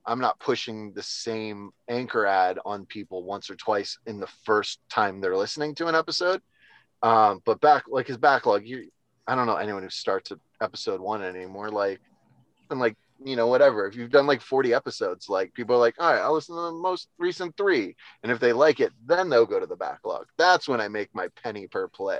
[0.05, 4.80] I'm not pushing the same anchor ad on people once or twice in the first
[4.89, 6.41] time they're listening to an episode.
[7.03, 8.89] Um, but back like his backlog, you
[9.28, 11.70] I don't know anyone who starts at episode one anymore.
[11.70, 11.99] Like
[12.70, 15.95] and like you know whatever if you've done like 40 episodes like people are like
[15.99, 19.30] all right i'll listen to the most recent three and if they like it then
[19.30, 22.20] they'll go to the backlog that's when i make my penny per play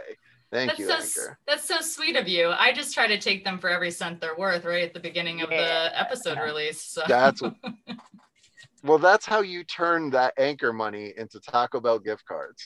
[0.52, 2.50] thank That's you so anchor that's so sweet of you.
[2.50, 5.42] I just try to take them for every cent they're worth right at the beginning
[5.42, 5.90] of Yeah.
[5.90, 6.82] the episode release.
[6.82, 7.02] So.
[7.08, 7.42] That's
[8.84, 12.66] well, that's how you turn that anchor money into Taco Bell gift cards.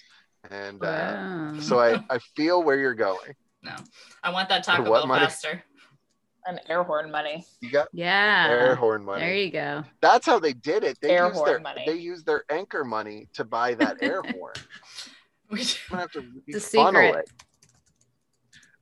[0.49, 1.53] And uh, Wow.
[1.59, 3.33] so I, I feel where you're going.
[3.63, 3.75] No,
[4.23, 5.25] I want that Taco what Bell money?
[5.25, 5.63] faster.
[6.47, 7.45] And air horn money.
[7.61, 8.47] You got Yeah.
[8.49, 9.21] air horn money.
[9.21, 9.83] There you go.
[10.01, 10.97] That's how they did it.
[11.01, 11.83] They Air used horn their money.
[11.85, 14.53] they used their anchor money to buy that air horn.
[15.49, 17.25] We- I'm gonna have to The funnel secret.
[17.29, 17.43] it.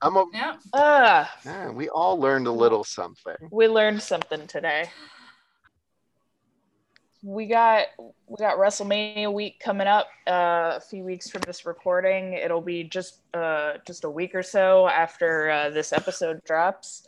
[0.02, 0.56] I'm a yeah.
[0.72, 3.36] Uh, yeah, we all learned a little something.
[3.52, 4.90] we learned something today.
[7.22, 12.32] We got we got WrestleMania week coming up uh, a few weeks from this recording.
[12.34, 17.06] It'll be just uh, just a week or so after uh, this episode drops.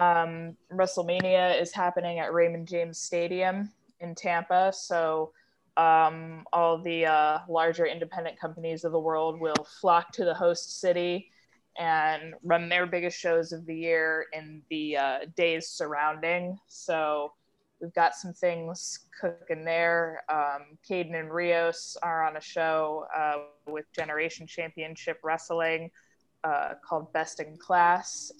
[0.00, 3.70] Um, WrestleMania is happening at Raymond James Stadium
[4.00, 5.32] in Tampa, so
[5.76, 10.80] um, all the uh, larger independent companies of the world will flock to the host
[10.80, 11.30] city
[11.78, 16.58] and run their biggest shows of the year in the uh, days surrounding.
[16.66, 17.32] So
[17.78, 20.22] we've got some things cooking there.
[20.30, 23.36] Um, Caden and Rios are on a show uh,
[23.66, 25.90] with Generation Championship Wrestling
[26.42, 28.32] uh, called Best in Class.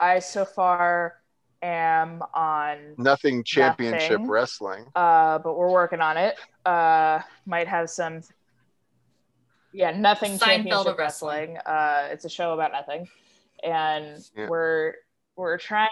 [0.00, 1.14] Uh, I so far
[1.62, 4.28] am on Nothing championship Nothing.
[4.28, 4.84] wrestling.
[4.94, 6.36] uh, but we're working on it.
[6.64, 8.20] Uh, might have some.
[9.72, 11.54] Yeah, nothing Seinfeld championship wrestling.
[11.54, 11.56] wrestling.
[11.66, 13.08] Uh, it's a show about nothing,
[13.62, 14.48] and Yeah.
[14.48, 14.94] we're
[15.36, 15.90] we're trying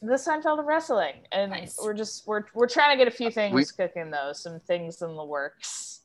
[0.00, 1.78] the Seinfeld of wrestling, and Nice.
[1.82, 5.02] we're just we're we're trying to get a few things We- cooking though, some things
[5.02, 5.97] in the works.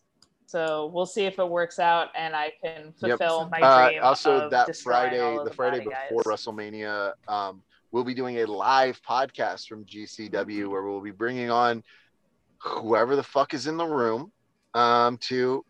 [0.54, 3.18] So we'll see if it works out, and I can Yep.
[3.18, 4.04] fulfill my Uh, dream.
[4.04, 6.46] also, of that Friday, of the Friday before guys.
[6.46, 11.84] WrestleMania, um, we'll be doing a live podcast from GCW where we'll be bringing on
[12.62, 14.32] whoever the fuck is in the room
[14.76, 15.66] um, to,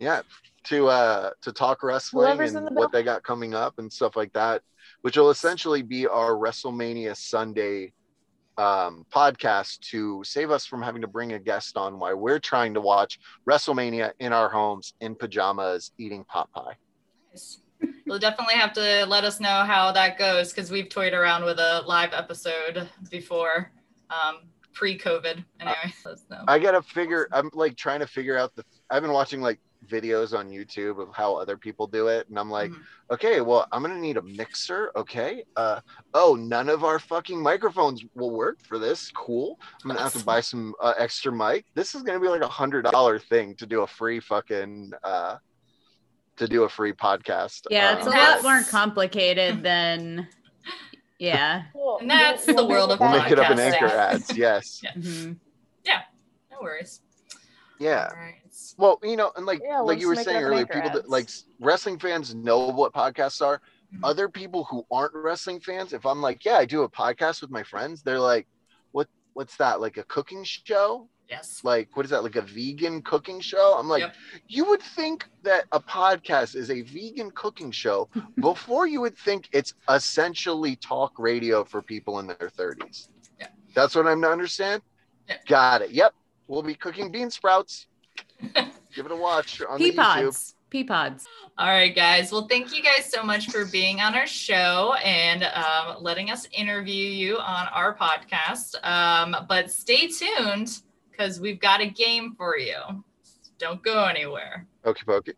[0.00, 0.22] yeah,
[0.64, 4.16] to uh, to talk wrestling Whoever's and the what they got coming up and stuff
[4.16, 4.62] like that,
[5.02, 7.92] which will essentially be our WrestleMania Sunday
[8.56, 12.74] um, podcast to save us from having to bring a guest on while we're trying
[12.74, 16.76] to watch WrestleMania in our homes in pajamas eating pot pie.
[17.32, 17.60] Nice.
[18.06, 21.58] You'll definitely have to let us know how that goes because we've toyed around with
[21.58, 23.72] a live episode before,
[24.10, 24.42] um,
[24.72, 25.44] pre-COVID.
[25.60, 25.94] Anyway,
[26.30, 26.44] know.
[26.46, 27.28] I gotta figure.
[27.32, 28.64] I'm like trying to figure out the.
[28.90, 29.58] I've been watching like
[29.88, 32.80] videos on YouTube of how other people do it, and I'm like, Mhm.
[33.12, 34.90] okay, well, I'm gonna need a mixer.
[34.96, 35.44] Okay.
[35.56, 35.80] Uh
[36.14, 39.10] oh, none of our fucking microphones will work for this.
[39.12, 39.58] Cool.
[39.82, 41.66] I'm gonna have to buy some uh, extra mic.
[41.74, 45.36] This is gonna be like a hundred dollar thing to do a free fucking uh
[46.36, 47.66] to do a free podcast.
[47.70, 50.26] Yeah, it's a Um, lot That's- more complicated than
[51.18, 51.64] yeah.
[51.72, 51.98] Cool.
[52.00, 53.24] And that's the world of We'll back.
[53.24, 54.36] make it up in anchor ads.
[54.36, 54.82] Yes.
[54.92, 54.92] Yeah.
[55.00, 55.36] Mhm.
[56.50, 57.00] No worries.
[57.80, 58.08] Yeah.
[58.10, 58.34] All right.
[58.76, 60.74] Well, you know, and like Yeah, like you were just make it saying earlier, anchor
[60.74, 61.28] people that like
[61.60, 63.60] wrestling fans know what podcasts are.
[63.94, 64.00] Mhm.
[64.04, 67.50] Other people who aren't wrestling fans, if I'm like, yeah, I do a podcast with
[67.50, 68.46] my friends, they're like,
[68.92, 69.80] what what's that?
[69.80, 71.08] Like a cooking show?
[71.28, 71.62] Yes.
[71.64, 72.22] Like what is that?
[72.22, 73.76] Like a vegan cooking show?
[73.78, 74.14] I'm like, Yep.
[74.46, 78.08] you would think that a podcast is a vegan cooking show
[78.40, 83.08] before you would think it's essentially talk radio for people in their 30s.
[83.40, 83.48] Yeah.
[83.74, 84.82] That's what I'm to understand.
[85.28, 85.38] Yeah.
[85.48, 85.90] Got it.
[85.90, 86.14] Yep.
[86.46, 87.86] We'll be cooking bean sprouts.
[88.94, 90.54] Give it a watch on Pea the YouTube.
[90.70, 91.26] Pea pods.
[91.56, 92.32] All right, guys.
[92.32, 96.48] Well, thank you guys so much for being on our show and um, letting us
[96.52, 98.74] interview you on our podcast.
[98.84, 100.80] Um, but stay tuned
[101.10, 102.78] because we've got a game for you.
[103.58, 104.66] Don't go anywhere.
[104.84, 105.34] Okay, pokey.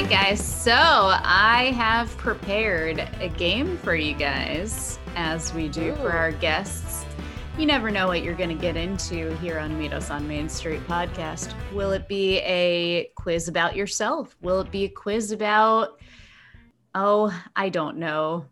[0.00, 0.42] Right, guys.
[0.42, 7.04] So I have prepared a game for you guys, as we do for our guests.
[7.58, 10.48] You never know what you're going to get into here on Meet Us on Main
[10.48, 11.52] Street podcast.
[11.74, 14.34] Will it be a quiz about yourself?
[14.40, 16.00] Will it be a quiz about,
[16.94, 18.46] oh, I don't know,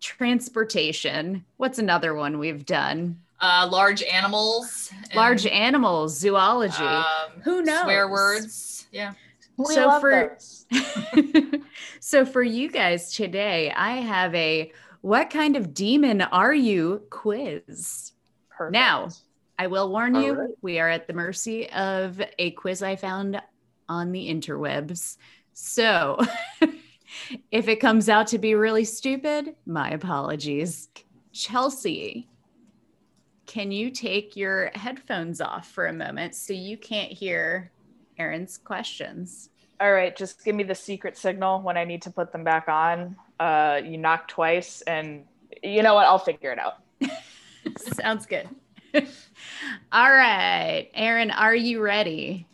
[0.00, 1.44] transportation?
[1.56, 3.20] What's another one we've done?
[3.40, 4.92] Uh, large animals.
[5.02, 6.84] and, Large animals, zoology.
[6.84, 7.04] um,
[7.42, 7.82] Who knows?
[7.82, 8.86] Swear words.
[8.92, 9.14] Yeah.
[9.56, 10.53] We So love for- those.
[12.00, 18.12] so for you guys today, I have a what kind of demon are you quiz.
[18.50, 18.72] Perfect.
[18.72, 19.08] Now,
[19.58, 20.50] I will warn All you, right.
[20.62, 23.40] we are at the mercy of a quiz I found
[23.88, 25.16] on the interwebs.
[25.52, 26.18] So
[27.50, 30.88] if it comes out to be really stupid, my apologies.
[31.32, 32.28] Chelsea,
[33.46, 37.70] can you take your headphones off for a moment so you can't hear
[38.18, 39.50] Aaron's questions?
[39.84, 42.68] All right, just give me the secret signal when I need to put them back
[42.70, 43.16] on.
[43.38, 45.24] Uh, you knock twice, and
[45.62, 46.06] you know what?
[46.06, 46.76] I'll figure it out.
[47.78, 48.48] Sounds good.
[49.92, 50.88] All right.
[50.94, 52.46] Aaron, are you ready?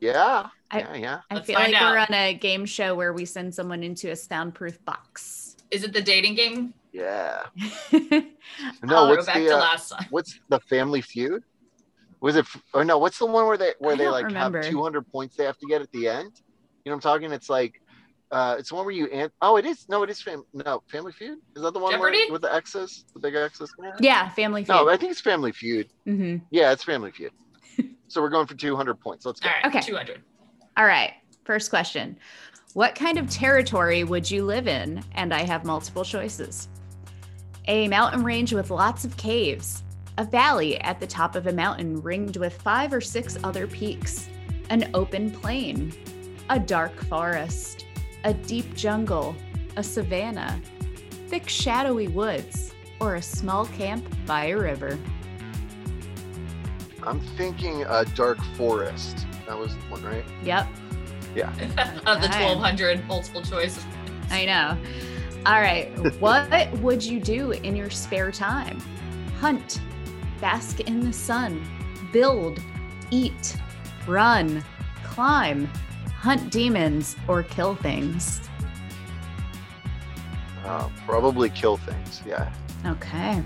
[0.00, 0.46] Yeah.
[0.70, 1.20] I- yeah, yeah.
[1.30, 4.10] I Let's feel find like we're on a game show where we send someone into
[4.10, 5.56] a soundproof box.
[5.70, 6.72] Is it the dating game?
[6.94, 7.42] Yeah.
[7.92, 7.98] no,
[8.82, 10.06] No, I'll what's go back the to uh, last time.
[10.08, 11.42] what's the family feud?
[12.20, 12.46] Was it?
[12.74, 12.98] Or no?
[12.98, 14.60] What's the one where they where I they like remember.
[14.60, 16.30] have 200 points they have to get at the end?
[16.84, 17.32] You know what I'm talking?
[17.32, 17.74] It's like.
[18.30, 21.12] Uh, it's one where you an- oh it is no it is fam no Family
[21.12, 24.68] Feud is that the one where, with the X's the big X's Yeah, Family Feud.
[24.68, 27.32] no I think it's Family Feud hmm yeah it's Family Feud
[28.08, 29.80] so we're going for 200 points let's go All right, Okay.
[29.80, 30.20] 200.
[30.76, 31.14] All right.
[31.44, 32.18] First question.
[32.74, 35.02] What kind of territory would you live in?
[35.14, 36.68] And I have multiple choices.
[37.66, 39.82] A mountain range with lots of caves,
[40.18, 44.28] a valley at the top of a mountain ringed with five or six other peaks,
[44.68, 45.92] an open plain,
[46.50, 47.86] a dark forest,
[48.24, 49.36] a deep jungle,
[49.76, 50.60] a savanna,
[51.28, 54.98] thick shadowy woods, or a small camp by a river.
[57.04, 60.66] I'm thinking a dark forest that was the one right Yep,
[61.36, 61.50] Yeah.
[62.06, 63.78] of the 1200 multiple choice.
[64.30, 64.76] I know.
[65.46, 65.96] All right.
[66.20, 68.80] What would you do in your spare time?
[69.40, 69.80] Hunt,
[70.40, 71.62] bask in the sun,
[72.12, 72.60] build,
[73.10, 73.56] eat,
[74.06, 74.64] run,
[75.04, 75.66] climb,
[76.16, 78.40] hunt demons, or kill things.
[80.64, 82.52] uh, probably kill things yeah
[82.86, 83.42] Okay.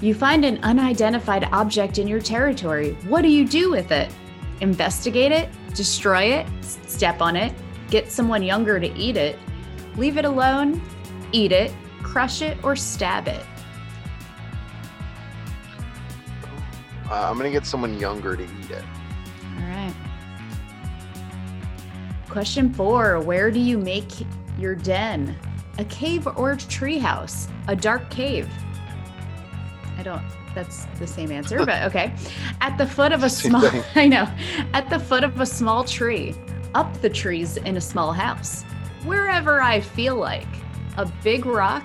[0.00, 2.92] You find an unidentified object in your territory.
[3.08, 4.12] What do you do with it?
[4.60, 7.54] Investigate it, destroy it, step on it,
[7.88, 9.38] get someone younger to eat it,
[9.96, 10.82] leave it alone,
[11.32, 11.72] eat it,
[12.02, 13.42] crush it, or stab it.
[17.10, 18.84] Uh, I'm gonna get someone younger to eat it
[19.58, 19.94] All right.
[22.28, 24.10] Question four Where do you make
[24.58, 25.36] your den?
[25.78, 27.48] A cave or a treehouse?
[27.68, 28.48] A dark cave?
[29.98, 30.22] I don't,
[30.54, 32.14] that's the same answer, but okay.
[32.60, 33.68] At the foot of a small.
[33.94, 34.28] I know,
[34.72, 36.34] at the foot of a small tree,
[36.74, 38.62] up the trees in a small house,
[39.04, 40.48] wherever I feel like.
[40.96, 41.84] A big rock,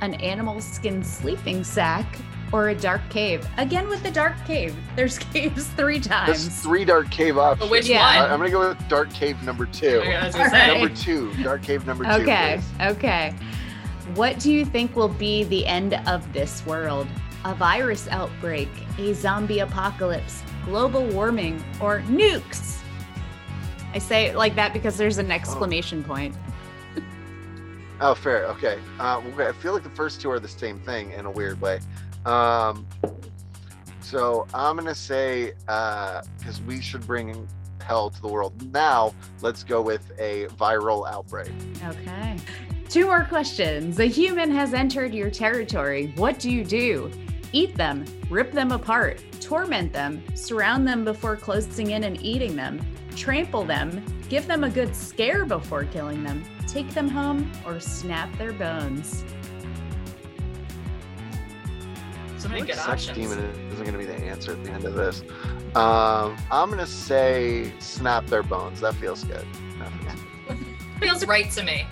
[0.00, 2.18] an animal skin sleeping sack,
[2.52, 3.46] or a dark cave.
[3.58, 4.74] Again with the dark cave.
[4.96, 6.44] There's caves three times.
[6.46, 7.60] There's three dark cave options.
[7.60, 8.06] But which Yeah.
[8.06, 8.30] I- one?
[8.30, 9.98] I'm gonna go with dark cave number two.
[10.00, 10.68] Okay, I was gonna All say.
[10.70, 10.80] right.
[10.80, 12.10] Number two, dark cave number two.
[12.10, 12.86] Okay, please.
[12.96, 13.34] okay.
[14.14, 17.06] What do you think will be the end of this world?
[17.44, 18.68] A virus outbreak,
[18.98, 22.78] a zombie apocalypse, global warming, or nukes?
[23.94, 26.34] I say it like that because there's an exclamation point.
[28.00, 28.46] Oh, fair.
[28.46, 28.78] Okay.
[29.00, 29.48] Uh, okay.
[29.48, 31.80] I feel like the first two are the same thing in a weird way.
[32.26, 32.86] Um,
[34.00, 37.48] so I'm gonna say because we should bring
[37.80, 39.14] hell to the world now.
[39.40, 41.52] Let's go with a viral outbreak.
[41.84, 42.36] Okay.
[42.88, 44.00] Two more questions.
[44.00, 46.12] A human has entered your territory.
[46.16, 47.10] What do you do?
[47.52, 52.80] Eat them, rip them apart, torment them, surround them before closing in and eating them,
[53.16, 58.36] trample them, give them a good scare before killing them, take them home, or snap
[58.36, 59.24] their bones.
[62.38, 63.16] So many Like good sex options.
[63.18, 65.22] demon isn't gonna be the answer at the end of this.
[65.74, 68.80] Um, I'm gonna say snap their bones.
[68.80, 69.46] That feels good.
[69.78, 69.92] That
[70.46, 70.60] feels,
[71.00, 71.86] Feels right to me.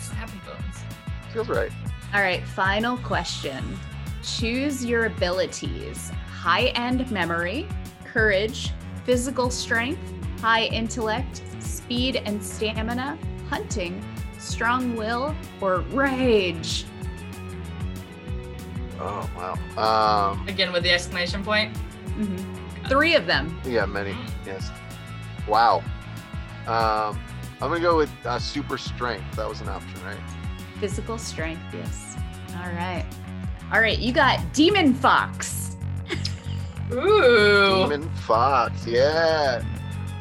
[0.00, 0.84] Snapping bones.
[1.32, 1.70] feels right.
[2.14, 3.78] All right, final question.
[4.22, 7.66] Choose your abilities high end memory,
[8.04, 8.70] courage,
[9.04, 10.00] physical strength,
[10.40, 13.18] high intellect, speed and stamina,
[13.48, 14.00] hunting,
[14.38, 16.84] strong will, or rage.
[18.98, 20.30] Oh wow.
[20.32, 21.76] Um, Again with the exclamation point.
[22.18, 22.88] Mhm.
[22.88, 23.60] Three of them.
[23.64, 24.16] yeah, many.
[24.46, 24.70] Yes.
[25.48, 25.82] Wow.
[26.66, 27.18] Um,
[27.60, 29.36] I'm gonna go with uh, super strength.
[29.36, 30.18] That was an option, right?
[30.80, 32.16] Physical strength, yes.
[32.62, 33.04] All right.
[33.72, 35.76] All right, you got Demon Fox.
[36.92, 37.82] Ooh.
[37.88, 38.86] Demon fox.
[38.86, 39.62] Yeah.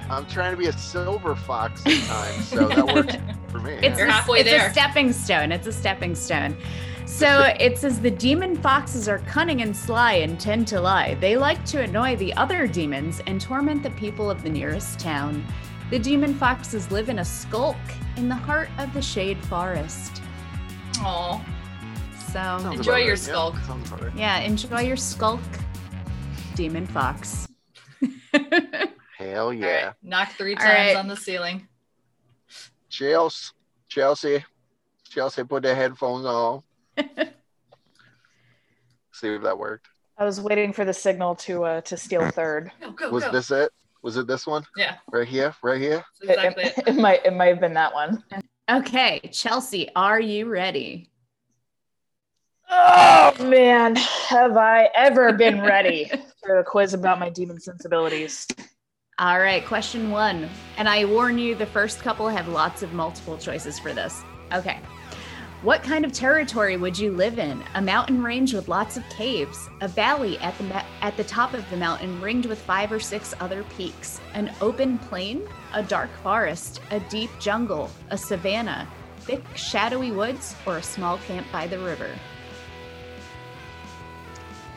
[0.09, 3.15] I'm trying to be a silver fox this time, so that works
[3.51, 3.73] for me.
[3.73, 4.67] It's, You're a, halfway it's there.
[4.67, 5.51] a stepping stone.
[5.51, 6.57] It's a stepping stone.
[7.05, 11.13] So it says the demon foxes are cunning and sly and tend to lie.
[11.15, 15.45] They like to annoy the other demons and torment the people of the nearest town.
[15.91, 17.77] The demon foxes live in a skulk
[18.17, 20.21] in the heart of the shade forest.
[20.99, 21.37] Aw.
[22.17, 23.19] So Sounds Enjoy your right.
[23.19, 23.55] skulk.
[23.55, 24.15] Yeah, right.
[24.17, 25.39] yeah, enjoy your skulk,
[26.55, 27.47] demon fox.
[29.17, 29.85] Hell yeah.
[29.85, 29.93] right.
[30.03, 30.95] Knock three times right.
[30.97, 31.67] on the ceiling.
[32.89, 33.53] Chelsea.
[33.87, 34.43] Chelsea.
[35.07, 36.61] Chelsea put their headphones on.
[39.13, 39.87] See if that worked.
[40.17, 42.71] I was waiting for the signal to uh, to steal third.
[42.81, 43.31] Go, go, Was go.
[43.31, 43.71] this it?
[44.03, 44.63] Was it this one?
[44.77, 45.53] Yeah, Right here?
[45.63, 46.03] Right here?
[46.21, 46.87] that's exactly it, it.
[46.89, 48.23] it might it might have been that one.
[48.69, 51.09] okay, Chelsea, are you ready?
[52.69, 56.09] Oh man, have I ever been ready
[56.45, 58.47] for a quiz about my demon sensibilities?
[59.17, 60.49] All right, question one.
[60.77, 64.23] And I warn you, the first couple have lots of multiple choices for this.
[64.53, 64.79] Okay.
[65.65, 67.63] What kind of territory would you live in?
[67.73, 71.55] A mountain range with lots of caves, a valley at the ma- at the top
[71.55, 75.41] of the mountain ringed with five or six other peaks, an open plain,
[75.73, 78.87] a dark forest, a deep jungle, a savanna,
[79.21, 82.11] thick shadowy woods, or a small camp by the river?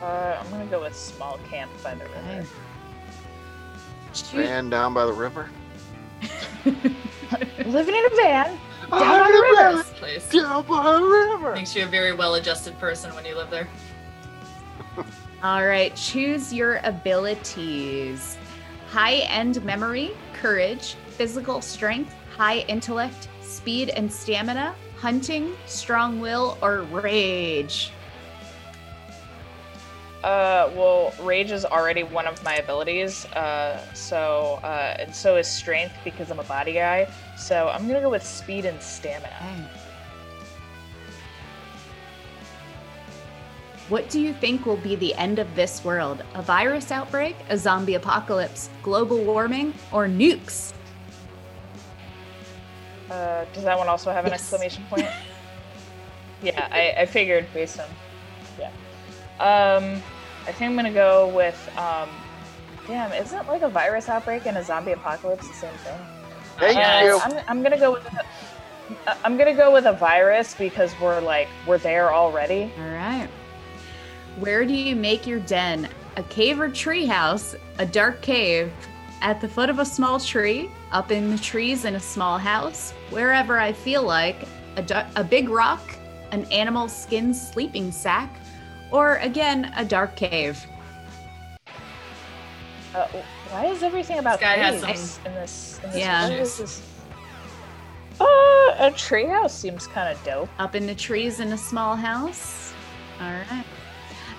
[0.01, 2.17] Uh, I'm gonna go with small camp by the river.
[2.25, 2.45] Okay.
[4.15, 5.51] Choose- Van down by the river.
[6.65, 8.59] Living in a van
[8.89, 9.83] down by the river.
[9.95, 11.55] Place Down by the river.
[11.55, 13.67] makes you a very well-adjusted person when you live there.
[15.43, 18.37] All right, choose your abilities
[18.89, 26.81] high end memory, courage, physical strength, high intellect, speed and stamina, hunting, strong will, or
[26.83, 27.91] rage.
[30.23, 33.25] Uh, well, rage is already one of my abilities.
[33.27, 37.07] Uh, so uh, and so is strength because I'm a body guy.
[37.37, 39.69] So I'm gonna go with speed and stamina.
[43.87, 46.23] What do you think will be the end of this world?
[46.35, 50.73] A virus outbreak, a zombie apocalypse, global warming, or nukes?
[53.09, 54.41] Uh, does that one also have an Yes.
[54.41, 55.07] exclamation point?
[56.43, 57.87] yeah, I, I figured based on.
[59.39, 60.01] Um,
[60.47, 62.09] I think I'm gonna go with um,
[62.87, 65.99] damn, isn't like a virus outbreak and a zombie apocalypse the same thing?
[66.57, 67.19] Thank Uh, you.
[67.19, 68.25] I'm, I'm gonna go with a,
[69.23, 72.71] I'm gonna go with a virus because we're like we're there already.
[72.79, 73.27] All right.
[74.39, 75.87] Where do you make your den?
[76.17, 77.55] A cave or tree house?
[77.77, 78.71] A dark cave?
[79.21, 80.69] At the foot of a small tree?
[80.91, 82.91] Up in the trees in a small house?
[83.09, 84.47] Wherever I feel like?
[84.77, 85.81] A, da- a big rock?
[86.31, 88.29] An animal skin sleeping sack?
[88.91, 90.59] Or again, a dark cave?
[92.95, 93.05] Uh,
[93.51, 95.79] why is everything about This guy has caves some in this?
[95.83, 96.29] In this Yeah.
[96.29, 96.81] what is this?
[98.19, 100.49] Uh, a treehouse seems kind of dope.
[100.59, 102.73] Up in the trees in a small house?
[103.21, 103.65] All right.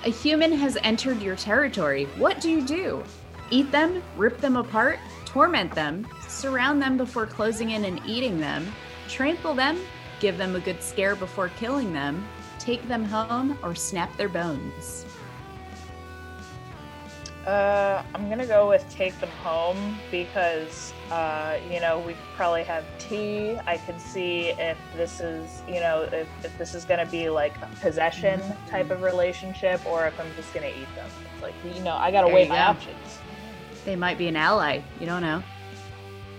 [0.05, 2.07] A human has entered your territory.
[2.17, 3.05] What do you do?
[3.51, 8.67] Eat them, rip them apart, torment them, surround them before closing in and eating them,
[9.09, 9.79] trample them,
[10.21, 12.27] give them a good scare before killing them,
[12.61, 15.05] take them home, or snap their bones.
[17.47, 22.85] Uh, I'm gonna go with take them home because, uh, you know, we probably have
[22.99, 23.57] tea.
[23.67, 27.57] I can see if this is, you know, if, if this is gonna be like
[27.63, 31.09] a possession type of relationship or if I'm just gonna eat them.
[31.33, 32.61] It's like, you know, I gotta There weigh my go.
[32.61, 33.19] options.
[33.87, 34.83] They might be an ally.
[35.01, 35.43] You don't know.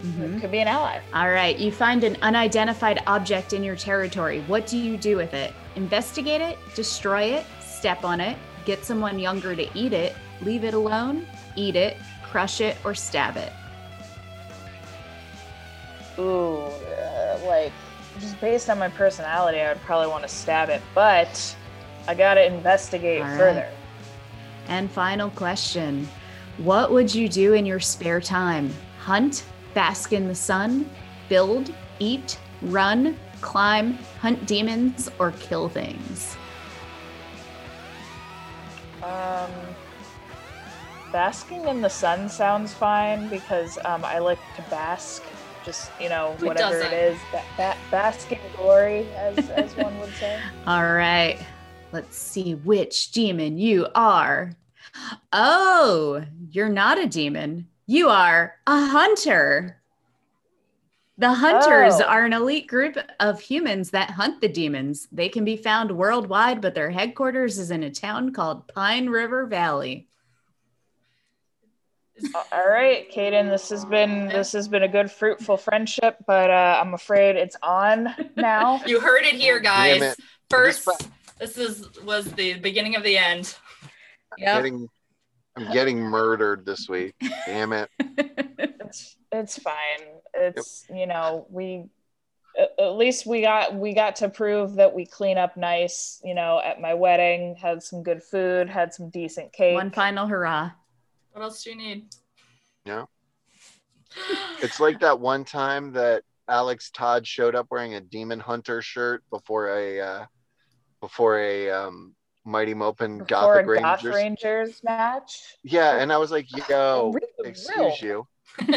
[0.04, 0.38] Mhm.
[0.38, 1.00] It could be an ally.
[1.16, 4.42] All right, you find an unidentified object in your territory.
[4.42, 5.54] What do you do with it?
[5.76, 10.74] Investigate it, destroy it, step on it, get someone younger to eat it, leave it
[10.74, 13.52] alone, eat it, crush it, or stab it.
[16.20, 17.72] Ooh, uh, like
[18.20, 21.56] just based on my personality, I would probably want to stab it, but
[22.08, 23.38] I gotta investigate right.
[23.38, 23.70] further.
[24.68, 26.08] And final question
[26.58, 28.74] What would you do in your spare time?
[29.00, 30.90] Hunt, bask in the sun,
[31.30, 36.38] build, eat, run, climb, hunt demons, or kill things?
[39.04, 39.52] Um,
[41.12, 45.24] basking in the sun sounds fine because um, I like to bask.
[45.66, 46.94] Just you know, Who whatever doesn't?
[46.94, 50.40] it is, ba- ba- bask in glory, as as one would say.
[50.68, 51.38] All right.
[51.92, 54.54] Let's see which demon you are.
[55.34, 57.68] Oh, you're not a demon.
[57.86, 59.81] You are a hunter.
[61.22, 62.06] The hunters Oh.
[62.06, 65.08] are an elite group of humans that hunt the demons.
[65.12, 69.46] They can be found worldwide, but their headquarters is in a town called Pine River
[69.46, 70.08] Valley.
[72.52, 76.80] All right, Kaden, this has been this has been a good, fruitful friendship, but uh,
[76.82, 78.82] I'm afraid it's on now.
[78.88, 80.02] You heard it here, guys.
[80.02, 80.18] it.
[80.50, 80.88] First,
[81.40, 83.56] This this is was the beginning of the end.
[84.40, 84.90] Getting,
[85.56, 87.16] I'm getting murdered this week.
[87.46, 87.90] Damn it.
[88.00, 90.20] it's it's fine.
[90.34, 91.86] It's you know we
[92.58, 96.22] at at least we got we got to prove that we clean up nice.
[96.24, 99.76] You know, at my wedding, had some good food, had some decent cake.
[99.76, 100.72] One final hurrah.
[101.34, 102.06] What else do you need?
[102.86, 103.06] Yeah.
[104.62, 109.24] It's like that one time that Alex Todd showed up wearing a Demon Hunter shirt
[109.30, 110.26] before a uh,
[111.00, 112.14] before a um,
[112.46, 113.28] Mighty Morphin before
[113.64, 114.16] Gothic a Goth Rangers.
[114.16, 115.58] Rangers match.
[115.64, 117.94] Yeah, and I was like, "Yo, Read excuse room.
[118.02, 118.28] you,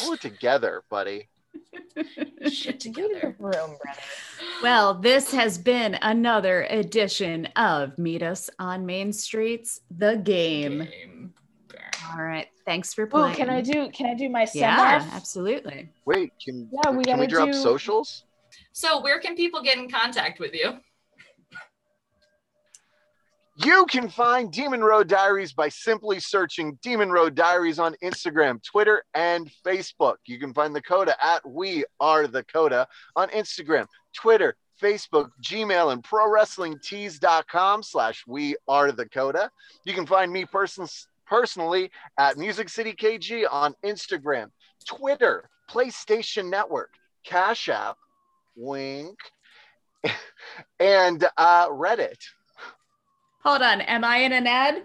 [0.00, 1.28] pull it together, buddy."
[2.50, 3.34] Shit together.
[3.38, 3.76] the room.
[4.62, 10.78] Well, this has been another edition of Meet Us on Main Streets, the game.
[10.84, 11.34] Game.
[12.10, 12.48] All right.
[12.64, 13.34] Thanks for playing.
[13.36, 15.90] can I do can I do my send Yeah, absolutely.
[16.04, 18.24] Wait, can Yeah, we can we gotta drop do- socials?
[18.72, 20.74] So where can people get in contact with you?
[23.64, 29.04] You can find Demon Road Diaries by simply searching Demon Road Diaries on Instagram, Twitter,
[29.14, 30.16] and Facebook.
[30.26, 33.86] You can find the Coda at We Are the Coda on Instagram,
[34.16, 39.48] Twitter, Facebook, Gmail, and ProWrestlingTees.com slash We Are the Coda.
[39.84, 40.88] You can find me person-
[41.26, 44.50] personally at Music City KG on Instagram,
[44.86, 46.94] Twitter, PlayStation Network,
[47.24, 47.96] Cash App,
[48.56, 49.18] wink,
[50.80, 52.18] and uh, Reddit.
[53.44, 53.80] Hold on.
[53.82, 54.82] Am I in an ad?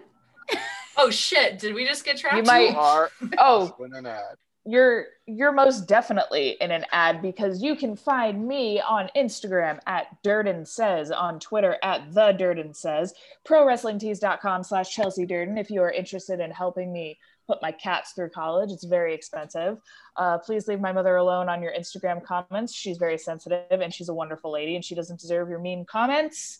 [0.96, 1.58] Oh shit!
[1.60, 2.36] Did we just get trapped?
[2.38, 4.34] You might- You are Oh, in an ad.
[4.64, 10.06] you're you're most definitely in an ad because you can find me on Instagram at
[10.24, 13.14] Durden Says, on Twitter at the Durden Says,
[13.46, 18.30] ProWrestlingTees.com slash Chelsea Durden if you are interested in helping me put my cats through
[18.30, 18.70] college.
[18.72, 19.78] It's very expensive.
[20.16, 22.74] Uh, please leave my mother alone on your Instagram comments.
[22.74, 26.58] She's very sensitive and she's a wonderful lady and she doesn't deserve your mean comments.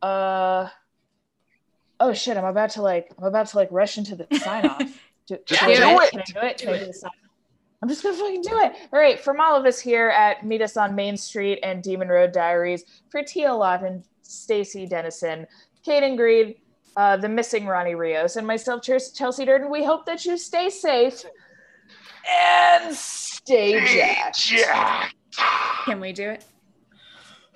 [0.00, 0.68] Uh
[2.02, 4.82] oh shit, I'm about to like I'm about to like rush into the sign off.
[5.28, 6.04] Do, Just can I do it.
[6.04, 6.10] it.
[6.10, 6.58] Can I do it?
[6.58, 7.10] Can I Do do the sign
[7.80, 8.72] I'm just gonna fucking do it.
[8.92, 12.08] All right, from all of us here at Meet Us on Main Street and Demon
[12.08, 15.46] Road Diaries, for Tia Lawton, Stacy Dennison,
[15.86, 16.56] Kaden Greed,
[16.96, 21.24] uh, the missing Ronnie Rios, and myself, Chelsea Durden, we hope that you stay safe
[22.28, 24.38] and stay jacked.
[24.38, 25.14] Jack.
[25.84, 26.44] Can we do it?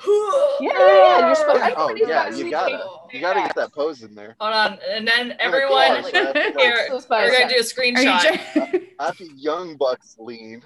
[0.06, 0.12] Yeah,
[0.60, 1.26] yeah, yeah.
[1.26, 1.74] You're supposed.
[1.76, 2.80] Oh yeah, gotta you gotta, Jack.
[3.12, 4.36] You gotta get that pose in there.
[4.40, 7.24] Hold on, and then everyone call it, so I have to, like, here, Let's buy
[7.24, 8.52] we're gonna do a Are you screenshot.
[8.52, 8.86] trying?
[8.98, 10.62] I have young bucks lean.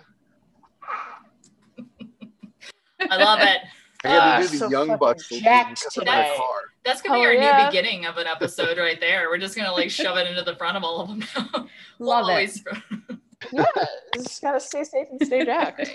[3.08, 3.58] I love it.
[4.04, 6.34] I gotta do the so young bucks lean jacked because today.
[6.36, 6.46] car.
[6.84, 7.58] That's gonna be Oh, our yeah.
[7.58, 9.28] new beginning of an episode right there.
[9.28, 11.66] We're just gonna like shove it into the front of all of them now.
[11.98, 12.30] We'll Love it.
[12.30, 12.64] always-
[13.52, 13.64] Yeah,
[14.14, 15.90] just gotta stay safe and stay jacked.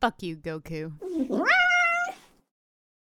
[0.00, 0.92] Fuck you, Goku.